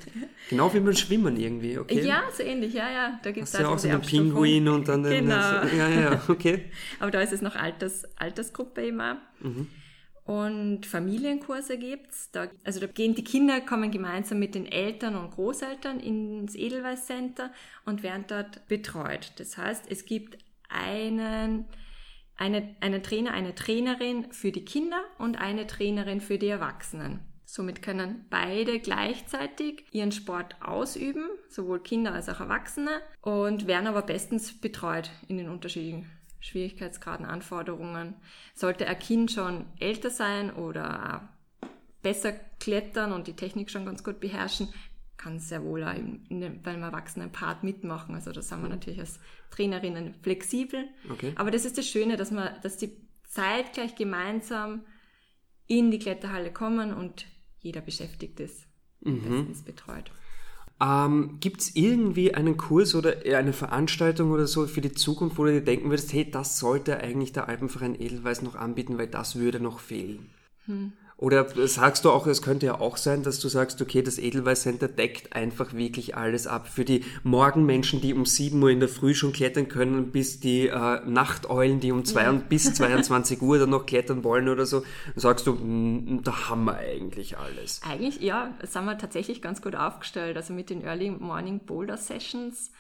Genau 0.50 0.74
wie 0.74 0.80
beim 0.80 0.96
Schwimmen 0.96 1.38
irgendwie, 1.38 1.78
okay? 1.78 2.06
Ja, 2.06 2.24
so 2.36 2.44
ähnlich, 2.44 2.74
ja, 2.74 2.92
ja. 2.92 3.20
Da 3.24 3.32
gibt's 3.32 3.54
Hast 3.54 3.60
du 3.60 3.64
ja 3.64 3.70
einfach 3.72 3.80
auch 3.80 3.84
so 3.84 3.90
einen. 3.90 4.02
Pinguin 4.02 4.68
und 4.68 4.88
dann 4.88 5.04
den, 5.04 5.26
Genau. 5.26 5.36
ja, 5.36 5.90
ja, 5.90 6.22
okay. 6.28 6.66
Aber 7.00 7.10
da 7.10 7.22
ist 7.22 7.32
es 7.34 7.42
noch 7.42 7.56
Alters, 7.56 8.04
Altersgruppe 8.18 8.86
immer. 8.86 9.22
Und 10.24 10.86
Familienkurse 10.86 11.78
gibt's. 11.78 12.30
Da, 12.32 12.48
also 12.64 12.80
da 12.80 12.88
gehen 12.88 13.16
die 13.16 13.24
Kinder, 13.24 13.60
kommen 13.62 13.92
gemeinsam 13.92 14.40
mit 14.40 14.56
den 14.56 14.66
Eltern 14.66 15.16
und 15.16 15.32
Großeltern 15.32 16.00
ins 16.00 16.56
Edelweiss 16.56 17.08
Center 17.08 17.52
und 17.86 18.04
werden 18.04 18.26
dort 18.28 18.68
betreut. 18.68 19.34
Das 19.38 19.58
heißt, 19.58 19.86
es 19.90 20.06
gibt 20.06 20.38
einen, 20.70 21.66
eine, 22.38 22.76
einen 22.82 23.04
Trainer, 23.04 23.34
eine 23.34 23.56
Trainerin 23.56 24.32
für 24.32 24.52
die 24.52 24.66
Kinder 24.66 25.02
und 25.18 25.42
eine 25.42 25.68
Trainerin 25.68 26.22
für 26.22 26.38
die 26.38 26.48
Erwachsenen. 26.48 27.20
Somit 27.46 27.82
können 27.82 28.26
beide 28.30 28.80
gleichzeitig 28.80 29.84
ihren 29.92 30.14
Sport 30.14 30.56
ausüben, 30.62 31.26
sowohl 31.50 31.82
Kinder 31.82 32.14
als 32.14 32.30
auch 32.30 32.40
Erwachsene, 32.40 33.02
und 33.22 33.68
werden 33.68 33.88
aber 33.88 34.04
bestens 34.04 34.58
betreut 34.62 35.12
in 35.28 35.38
den 35.38 35.50
unterschiedlichen 35.50 36.10
Schwierigkeitsgraden, 36.42 37.26
Anforderungen. 37.26 38.16
Sollte 38.54 38.88
ein 38.88 39.00
Kind 39.00 39.32
schon 39.32 39.66
älter 39.80 40.10
sein 40.10 40.52
oder 40.52 41.30
besser 42.02 42.34
klettern 42.60 43.14
und 43.14 43.28
die 43.28 43.36
Technik 43.36 43.70
schon 43.70 43.86
ganz 43.86 44.04
gut 44.04 44.20
beherrschen, 44.20 44.68
kann 45.18 45.40
sehr 45.40 45.64
wohl 45.64 45.84
auch 45.84 45.94
in, 45.94 46.26
in 46.30 46.62
beim 46.62 46.82
Erwachsenenpart 46.82 47.64
mitmachen. 47.64 48.16
Also 48.16 48.32
da 48.32 48.42
sind 48.42 48.62
wir 48.62 48.70
natürlich 48.70 49.00
als 49.00 49.20
Trainerinnen 49.52 50.16
flexibel. 50.24 50.86
Okay. 51.12 51.34
Aber 51.36 51.52
das 51.52 51.64
ist 51.64 51.78
das 51.78 51.88
Schöne, 51.88 52.18
dass 52.18 52.32
man, 52.32 52.60
dass 52.64 52.78
die 52.78 52.98
zeitgleich 53.28 53.96
gemeinsam 53.96 54.84
in 55.68 55.92
die 55.92 56.00
Kletterhalle 56.00 56.52
kommen 56.52 56.94
und 56.94 57.28
jeder 57.60 57.82
beschäftigt 57.82 58.40
ist, 58.40 58.68
bestens 59.00 59.64
betreut. 59.64 60.12
Ähm, 60.82 61.38
Gibt 61.40 61.62
es 61.62 61.76
irgendwie 61.76 62.34
einen 62.34 62.58
Kurs 62.58 62.96
oder 62.96 63.24
eher 63.26 63.38
eine 63.38 63.54
Veranstaltung 63.54 64.32
oder 64.32 64.48
so 64.48 64.66
für 64.66 64.82
die 64.82 64.94
Zukunft, 64.94 65.38
wo 65.38 65.46
du 65.46 65.52
dir 65.52 65.62
denken 65.62 65.90
würdest, 65.92 66.12
hey, 66.12 66.30
das 66.30 66.58
sollte 66.58 66.98
eigentlich 67.00 67.34
der 67.34 67.48
Alpenverein 67.48 68.00
Edelweiß 68.02 68.42
noch 68.42 68.56
anbieten, 68.56 68.98
weil 68.98 69.08
das 69.08 69.36
würde 69.36 69.60
noch 69.60 69.80
fehlen? 69.80 70.32
Oder 71.22 71.46
sagst 71.68 72.04
du 72.04 72.10
auch, 72.10 72.26
es 72.26 72.42
könnte 72.42 72.66
ja 72.66 72.80
auch 72.80 72.98
sein, 72.98 73.22
dass 73.22 73.40
du 73.40 73.48
sagst, 73.48 73.80
okay, 73.80 74.02
das 74.02 74.18
Edelweiß 74.18 74.64
Center 74.64 74.88
deckt 74.88 75.34
einfach 75.34 75.72
wirklich 75.72 76.18
alles 76.18 76.48
ab. 76.48 76.68
Für 76.68 76.84
die 76.84 77.06
Morgenmenschen, 77.22 78.02
die 78.02 78.16
um 78.16 78.26
7 78.26 78.62
Uhr 78.62 78.72
in 78.72 78.80
der 78.80 78.90
Früh 78.90 79.14
schon 79.14 79.32
klettern 79.32 79.68
können, 79.68 80.12
bis 80.12 80.40
die 80.40 80.68
äh, 80.68 81.00
Nachteulen, 81.06 81.80
die 81.80 81.92
um 81.92 82.06
zwei, 82.06 82.28
bis 82.34 82.74
22 82.74 83.40
Uhr 83.40 83.60
dann 83.60 83.70
noch 83.70 83.86
klettern 83.86 84.24
wollen 84.24 84.50
oder 84.50 84.66
so, 84.66 84.82
sagst 85.16 85.46
du, 85.46 85.54
mm, 85.54 86.22
da 86.24 86.50
haben 86.50 86.66
wir 86.66 86.78
eigentlich 86.78 87.38
alles. 87.38 87.82
Eigentlich, 87.88 88.20
ja, 88.22 88.56
sind 88.64 88.86
wir 88.86 88.98
tatsächlich 88.98 89.44
ganz 89.44 89.62
gut 89.62 89.76
aufgestellt. 89.76 90.38
Also 90.38 90.54
mit 90.54 90.72
den 90.72 90.84
Early 90.84 91.12
Morning 91.12 91.60
Boulder 91.60 91.98
Sessions 91.98 92.72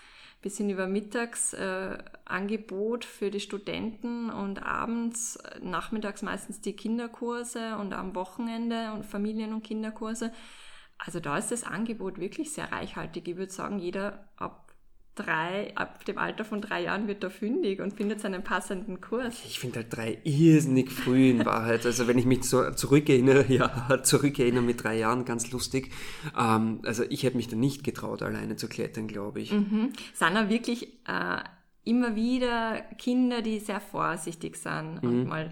bis 0.41 0.57
hin 0.57 0.69
über 0.69 0.87
Mittagsangebot 0.87 3.05
äh, 3.05 3.07
für 3.07 3.29
die 3.29 3.39
Studenten 3.39 4.29
und 4.29 4.61
abends, 4.63 5.37
nachmittags 5.61 6.23
meistens 6.23 6.59
die 6.61 6.75
Kinderkurse 6.75 7.77
und 7.77 7.93
am 7.93 8.15
Wochenende 8.15 8.91
und 8.93 9.05
Familien- 9.05 9.53
und 9.53 9.63
Kinderkurse. 9.63 10.33
Also 10.97 11.19
da 11.19 11.37
ist 11.37 11.51
das 11.51 11.63
Angebot 11.63 12.19
wirklich 12.19 12.53
sehr 12.53 12.71
reichhaltig. 12.71 13.27
Ich 13.27 13.37
würde 13.37 13.51
sagen, 13.51 13.79
jeder 13.79 14.27
ab 14.35 14.70
drei, 15.15 15.75
ab 15.75 16.05
dem 16.05 16.17
Alter 16.17 16.45
von 16.45 16.61
drei 16.61 16.83
Jahren 16.83 17.07
wird 17.07 17.23
da 17.23 17.29
fündig 17.29 17.81
und 17.81 17.93
findet 17.93 18.21
seinen 18.21 18.43
passenden 18.43 19.01
Kurs. 19.01 19.43
Ich 19.45 19.59
finde 19.59 19.77
halt 19.77 19.95
drei 19.95 20.19
irrsinnig 20.23 20.89
früh 20.89 21.31
in 21.31 21.45
Wahrheit. 21.45 21.85
Also 21.85 22.07
wenn 22.07 22.17
ich 22.17 22.25
mich 22.25 22.43
so 22.43 22.71
zurückerinnere, 22.71 23.51
ja, 23.51 24.01
zurückerinnere 24.03 24.63
mit 24.63 24.83
drei 24.83 24.97
Jahren, 24.97 25.25
ganz 25.25 25.51
lustig. 25.51 25.91
Ähm, 26.37 26.79
also 26.83 27.03
ich 27.09 27.23
hätte 27.23 27.37
mich 27.37 27.49
da 27.49 27.55
nicht 27.55 27.83
getraut, 27.83 28.21
alleine 28.21 28.55
zu 28.55 28.67
klettern, 28.67 29.07
glaube 29.07 29.41
ich. 29.41 29.51
sind 30.13 30.37
auch 30.37 30.49
wirklich 30.49 30.87
äh, 31.07 31.39
immer 31.83 32.15
wieder 32.15 32.81
Kinder, 32.97 33.41
die 33.41 33.59
sehr 33.59 33.81
vorsichtig 33.81 34.55
sind 34.55 34.99
und 34.99 35.25
mal 35.25 35.51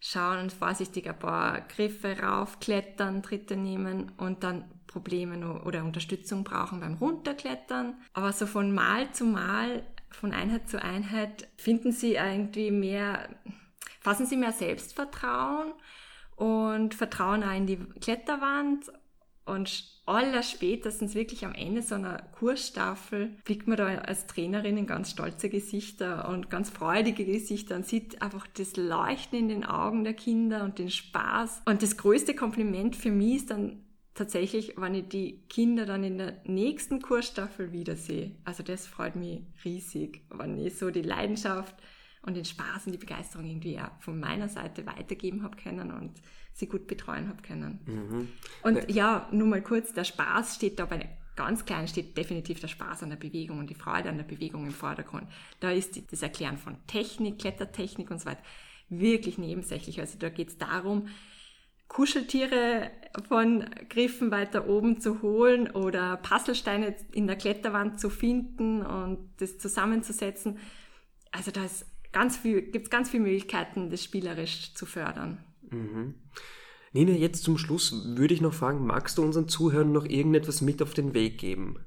schauen 0.00 0.40
und 0.40 0.52
vorsichtig 0.52 1.08
ein 1.08 1.18
paar 1.18 1.60
Griffe 1.60 2.18
raufklettern, 2.20 3.22
Tritte 3.22 3.56
nehmen 3.56 4.12
und 4.16 4.42
dann 4.42 4.64
Probleme 4.92 5.36
noch 5.36 5.64
oder 5.64 5.84
Unterstützung 5.84 6.44
brauchen 6.44 6.80
beim 6.80 6.94
Runterklettern. 6.94 7.94
Aber 8.12 8.32
so 8.32 8.46
von 8.46 8.72
Mal 8.72 9.10
zu 9.12 9.24
Mal, 9.24 9.82
von 10.10 10.32
Einheit 10.32 10.68
zu 10.68 10.82
Einheit 10.82 11.48
finden 11.56 11.92
sie 11.92 12.14
irgendwie 12.14 12.70
mehr, 12.70 13.28
fassen 14.00 14.26
sie 14.26 14.36
mehr 14.36 14.52
Selbstvertrauen 14.52 15.72
und 16.36 16.94
vertrauen 16.94 17.42
auch 17.42 17.56
in 17.56 17.66
die 17.66 17.78
Kletterwand 18.00 18.90
und 19.44 19.84
aller 20.06 20.42
spätestens 20.42 21.14
wirklich 21.14 21.44
am 21.44 21.54
Ende 21.54 21.82
so 21.82 21.96
einer 21.96 22.22
Kursstaffel 22.38 23.36
blickt 23.44 23.66
man 23.66 23.76
da 23.76 23.86
als 23.86 24.26
Trainerin 24.26 24.76
in 24.76 24.86
ganz 24.86 25.10
stolze 25.10 25.48
Gesichter 25.48 26.28
und 26.28 26.48
ganz 26.48 26.70
freudige 26.70 27.24
Gesichter 27.24 27.76
und 27.76 27.86
sieht 27.86 28.22
einfach 28.22 28.46
das 28.54 28.76
Leuchten 28.76 29.38
in 29.38 29.48
den 29.48 29.64
Augen 29.64 30.04
der 30.04 30.14
Kinder 30.14 30.64
und 30.64 30.78
den 30.78 30.90
Spaß. 30.90 31.62
Und 31.64 31.82
das 31.82 31.96
größte 31.96 32.34
Kompliment 32.34 32.94
für 32.94 33.10
mich 33.10 33.36
ist 33.36 33.50
dann 33.50 33.84
tatsächlich, 34.14 34.74
wenn 34.76 34.94
ich 34.94 35.08
die 35.08 35.40
Kinder 35.48 35.86
dann 35.86 36.04
in 36.04 36.18
der 36.18 36.40
nächsten 36.44 37.00
Kursstaffel 37.00 37.72
wiedersehe. 37.72 38.32
Also 38.44 38.62
das 38.62 38.86
freut 38.86 39.16
mich 39.16 39.42
riesig, 39.64 40.22
wenn 40.30 40.58
ich 40.58 40.78
so 40.78 40.90
die 40.90 41.02
Leidenschaft 41.02 41.74
und 42.22 42.36
den 42.36 42.44
Spaß 42.44 42.86
und 42.86 42.92
die 42.92 42.98
Begeisterung 42.98 43.46
irgendwie 43.46 43.78
auch 43.80 43.90
von 44.00 44.20
meiner 44.20 44.48
Seite 44.48 44.86
weitergeben 44.86 45.42
habe 45.42 45.56
können 45.56 45.90
und 45.90 46.12
sie 46.52 46.66
gut 46.66 46.86
betreuen 46.86 47.28
habe 47.28 47.42
können. 47.42 47.80
Und 48.62 48.90
ja, 48.90 49.28
nur 49.32 49.48
mal 49.48 49.62
kurz, 49.62 49.92
der 49.92 50.04
Spaß 50.04 50.56
steht 50.56 50.78
da 50.78 50.84
bei 50.84 51.08
ganz 51.34 51.64
klein 51.64 51.88
steht 51.88 52.16
definitiv 52.16 52.60
der 52.60 52.68
Spaß 52.68 53.02
an 53.02 53.10
der 53.10 53.16
Bewegung 53.16 53.58
und 53.58 53.70
die 53.70 53.74
Freude 53.74 54.10
an 54.10 54.18
der 54.18 54.24
Bewegung 54.24 54.66
im 54.66 54.72
Vordergrund. 54.72 55.26
Da 55.60 55.70
ist 55.70 55.96
die, 55.96 56.06
das 56.06 56.22
Erklären 56.22 56.58
von 56.58 56.76
Technik, 56.86 57.38
Klettertechnik 57.38 58.10
und 58.10 58.20
so 58.20 58.26
weiter 58.26 58.42
wirklich 58.88 59.38
nebensächlich. 59.38 60.00
Also 60.00 60.18
da 60.18 60.28
geht 60.28 60.48
es 60.48 60.58
darum, 60.58 61.08
Kuscheltiere 61.92 62.90
von 63.28 63.66
Griffen 63.90 64.30
weiter 64.30 64.66
oben 64.66 65.00
zu 65.00 65.20
holen 65.20 65.70
oder 65.70 66.16
Puzzlesteine 66.16 66.96
in 67.12 67.26
der 67.26 67.36
Kletterwand 67.36 68.00
zu 68.00 68.08
finden 68.08 68.80
und 68.80 69.28
das 69.38 69.58
zusammenzusetzen. 69.58 70.58
Also 71.30 71.50
da 71.50 71.60
gibt 71.62 72.76
es 72.84 72.90
ganz 72.90 73.10
viele 73.10 73.24
Möglichkeiten, 73.24 73.90
das 73.90 74.02
spielerisch 74.02 74.74
zu 74.74 74.86
fördern. 74.86 75.44
Nina, 76.92 77.12
jetzt 77.12 77.44
zum 77.44 77.58
Schluss 77.58 78.16
würde 78.16 78.32
ich 78.32 78.40
noch 78.40 78.54
fragen, 78.54 78.86
magst 78.86 79.18
du 79.18 79.22
unseren 79.22 79.48
Zuhörern 79.48 79.92
noch 79.92 80.06
irgendetwas 80.06 80.62
mit 80.62 80.82
auf 80.82 80.94
den 80.94 81.12
Weg 81.12 81.38
geben? 81.38 81.78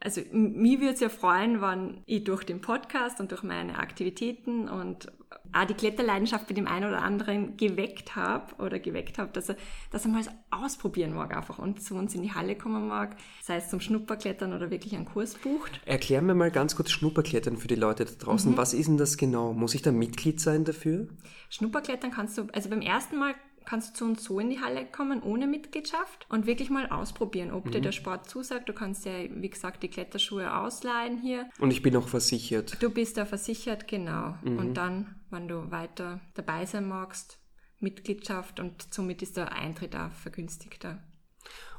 also 0.00 0.20
mich 0.32 0.80
würde 0.80 0.94
es 0.94 1.00
ja 1.00 1.08
freuen, 1.08 1.60
wenn 1.60 2.02
ich 2.06 2.24
durch 2.24 2.44
den 2.44 2.60
Podcast 2.60 3.20
und 3.20 3.32
durch 3.32 3.42
meine 3.42 3.78
Aktivitäten 3.78 4.68
und 4.68 5.10
auch 5.52 5.64
die 5.64 5.74
Kletterleidenschaft 5.74 6.46
bei 6.46 6.54
dem 6.54 6.66
einen 6.66 6.86
oder 6.86 7.02
anderen 7.02 7.56
geweckt 7.56 8.14
habe 8.14 8.54
oder 8.56 8.78
geweckt 8.78 9.18
habe, 9.18 9.30
dass 9.32 9.48
er, 9.48 9.56
dass 9.90 10.04
er 10.04 10.10
mal 10.10 10.22
ausprobieren 10.50 11.14
mag 11.14 11.34
einfach 11.36 11.58
und 11.58 11.82
zu 11.82 11.94
uns 11.94 12.14
in 12.14 12.22
die 12.22 12.32
Halle 12.32 12.56
kommen 12.56 12.86
mag, 12.88 13.16
sei 13.42 13.56
es 13.56 13.68
zum 13.68 13.80
Schnupperklettern 13.80 14.52
oder 14.52 14.70
wirklich 14.70 14.94
einen 14.94 15.06
Kurs 15.06 15.34
bucht. 15.34 15.80
Erklär 15.84 16.22
mir 16.22 16.34
mal 16.34 16.50
ganz 16.50 16.76
kurz 16.76 16.90
Schnupperklettern 16.90 17.56
für 17.56 17.68
die 17.68 17.74
Leute 17.74 18.04
da 18.04 18.12
draußen. 18.18 18.52
Mhm. 18.52 18.56
Was 18.56 18.74
ist 18.74 18.86
denn 18.88 18.98
das 18.98 19.16
genau? 19.16 19.52
Muss 19.52 19.74
ich 19.74 19.82
da 19.82 19.92
Mitglied 19.92 20.40
sein 20.40 20.64
dafür? 20.64 21.08
Schnupperklettern 21.50 22.10
kannst 22.10 22.38
du, 22.38 22.46
also 22.52 22.68
beim 22.68 22.82
ersten 22.82 23.18
Mal 23.18 23.34
kannst 23.66 23.90
du 23.90 23.94
zu 23.98 24.04
uns 24.06 24.24
so 24.24 24.40
in 24.40 24.48
die 24.48 24.60
Halle 24.60 24.86
kommen 24.86 25.22
ohne 25.22 25.46
Mitgliedschaft 25.46 26.26
und 26.30 26.46
wirklich 26.46 26.70
mal 26.70 26.88
ausprobieren, 26.88 27.50
ob 27.52 27.66
mhm. 27.66 27.70
dir 27.72 27.80
der 27.80 27.92
Sport 27.92 28.28
zusagt. 28.30 28.68
Du 28.68 28.72
kannst 28.72 29.04
ja, 29.04 29.12
wie 29.28 29.50
gesagt, 29.50 29.82
die 29.82 29.88
Kletterschuhe 29.88 30.56
ausleihen 30.56 31.18
hier. 31.18 31.50
Und 31.58 31.70
ich 31.70 31.82
bin 31.82 31.96
auch 31.96 32.08
versichert. 32.08 32.80
Du 32.80 32.90
bist 32.90 33.16
da 33.16 33.26
versichert, 33.26 33.88
genau. 33.88 34.36
Mhm. 34.42 34.58
Und 34.58 34.74
dann, 34.74 35.16
wenn 35.30 35.48
du 35.48 35.70
weiter 35.70 36.20
dabei 36.34 36.64
sein 36.64 36.88
magst, 36.88 37.38
Mitgliedschaft 37.78 38.60
und 38.60 38.86
somit 38.90 39.20
ist 39.20 39.36
der 39.36 39.52
Eintritt 39.52 39.94
auch 39.94 40.12
vergünstigter. 40.12 41.02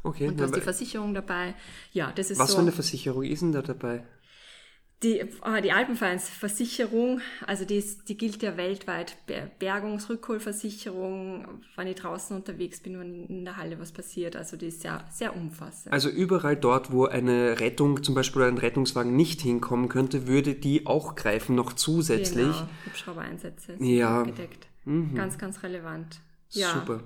Okay. 0.04 0.28
Und 0.28 0.39
du 0.39 0.43
hast 0.43 0.56
die 0.56 0.62
Versicherung 0.62 1.13
dabei. 1.13 1.56
Ja, 1.91 2.12
das 2.12 2.30
ist 2.30 2.39
Was 2.39 2.50
so. 2.50 2.56
für 2.56 2.62
eine 2.62 2.71
Versicherung 2.71 3.23
ist 3.23 3.41
denn 3.41 3.52
da 3.52 3.62
dabei? 3.62 4.06
Die, 5.03 5.23
ah, 5.41 5.62
die 5.62 5.71
Alpenvereinsversicherung, 5.71 7.21
also 7.45 7.65
die, 7.65 7.77
ist, 7.77 8.10
die 8.10 8.17
gilt 8.17 8.41
ja 8.41 8.57
weltweit. 8.57 9.15
Bergungsrückholversicherung, 9.60 11.62
wenn 11.75 11.86
ich 11.86 11.97
draußen 11.97 12.36
unterwegs 12.36 12.79
bin, 12.79 12.99
wenn 12.99 13.27
in 13.27 13.45
der 13.45 13.57
Halle 13.57 13.79
was 13.79 13.91
passiert. 13.91 14.36
Also 14.36 14.57
die 14.57 14.65
ist 14.67 14.81
sehr, 14.81 15.05
sehr 15.12 15.36
umfassend. 15.36 15.93
Also 15.93 16.10
überall 16.10 16.55
dort, 16.55 16.91
wo 16.91 17.05
eine 17.05 17.60
Rettung, 17.60 18.01
zum 18.01 18.15
Beispiel 18.15 18.41
ein 18.41 18.57
Rettungswagen 18.57 19.15
nicht 19.15 19.41
hinkommen 19.41 19.88
könnte, 19.88 20.25
würde 20.25 20.55
die 20.55 20.88
auch 20.88 21.13
greifen, 21.13 21.55
noch 21.55 21.73
zusätzlich. 21.73 22.47
Genau, 22.47 22.67
Hubschraubereinsätze 22.88 23.75
ja. 23.79 24.23
gedeckt. 24.23 24.65
Mhm. 24.86 25.13
Ganz, 25.13 25.38
ganz 25.38 25.62
relevant. 25.62 26.21
Ja. 26.49 26.73
Super. 26.73 27.03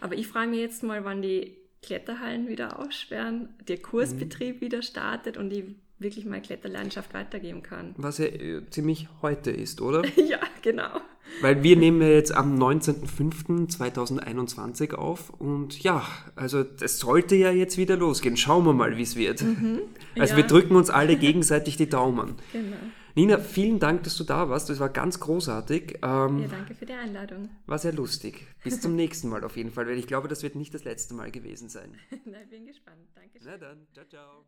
Aber 0.00 0.14
ich 0.14 0.28
frage 0.28 0.50
mich 0.50 0.60
jetzt 0.60 0.84
mal, 0.84 1.04
wann 1.04 1.22
die 1.22 1.56
Kletterhallen 1.82 2.46
wieder 2.46 2.78
aussperren, 2.78 3.48
der 3.66 3.78
Kursbetrieb 3.78 4.56
mhm. 4.56 4.60
wieder 4.60 4.82
startet 4.82 5.36
und 5.36 5.50
die 5.50 5.74
wirklich 5.98 6.24
mal 6.24 6.40
Kletterlandschaft 6.40 7.12
weitergeben 7.14 7.62
kann. 7.62 7.94
Was 7.96 8.18
ja 8.18 8.26
äh, 8.26 8.62
ziemlich 8.70 9.08
heute 9.22 9.50
ist, 9.50 9.80
oder? 9.80 10.04
ja, 10.16 10.38
genau. 10.62 11.00
Weil 11.40 11.62
wir 11.62 11.76
nehmen 11.76 12.00
ja 12.00 12.08
jetzt 12.08 12.34
am 12.34 12.58
19.05.2021 12.58 14.94
auf 14.94 15.30
und 15.30 15.82
ja, 15.82 16.04
also 16.36 16.64
es 16.80 16.98
sollte 16.98 17.36
ja 17.36 17.50
jetzt 17.50 17.78
wieder 17.78 17.96
losgehen. 17.96 18.36
Schauen 18.36 18.64
wir 18.64 18.72
mal, 18.72 18.96
wie 18.96 19.02
es 19.02 19.16
wird. 19.16 19.42
Mhm, 19.42 19.80
also 20.18 20.32
ja. 20.32 20.38
wir 20.38 20.46
drücken 20.46 20.76
uns 20.76 20.88
alle 20.90 21.16
gegenseitig 21.16 21.76
die 21.76 21.88
Daumen. 21.88 22.34
Genau. 22.52 22.76
Nina, 23.14 23.38
vielen 23.38 23.78
Dank, 23.80 24.02
dass 24.04 24.16
du 24.16 24.24
da 24.24 24.48
warst. 24.48 24.70
Das 24.70 24.78
war 24.78 24.90
ganz 24.90 25.18
großartig. 25.18 25.98
Ähm, 26.02 26.38
ja, 26.38 26.46
danke 26.48 26.74
für 26.74 26.86
die 26.86 26.92
Einladung. 26.92 27.48
War 27.66 27.78
sehr 27.78 27.92
lustig. 27.92 28.46
Bis 28.62 28.80
zum 28.80 28.94
nächsten 28.96 29.28
Mal 29.28 29.42
auf 29.44 29.56
jeden 29.56 29.72
Fall, 29.72 29.88
weil 29.88 29.98
ich 29.98 30.06
glaube, 30.06 30.28
das 30.28 30.44
wird 30.44 30.54
nicht 30.54 30.72
das 30.72 30.84
letzte 30.84 31.14
Mal 31.14 31.32
gewesen 31.32 31.68
sein. 31.68 31.98
Na, 32.26 32.38
bin 32.48 32.66
gespannt. 32.66 33.08
Danke. 33.14 33.40
Na 33.44 33.58
dann, 33.58 33.88
ciao, 33.92 34.06
ciao. 34.06 34.44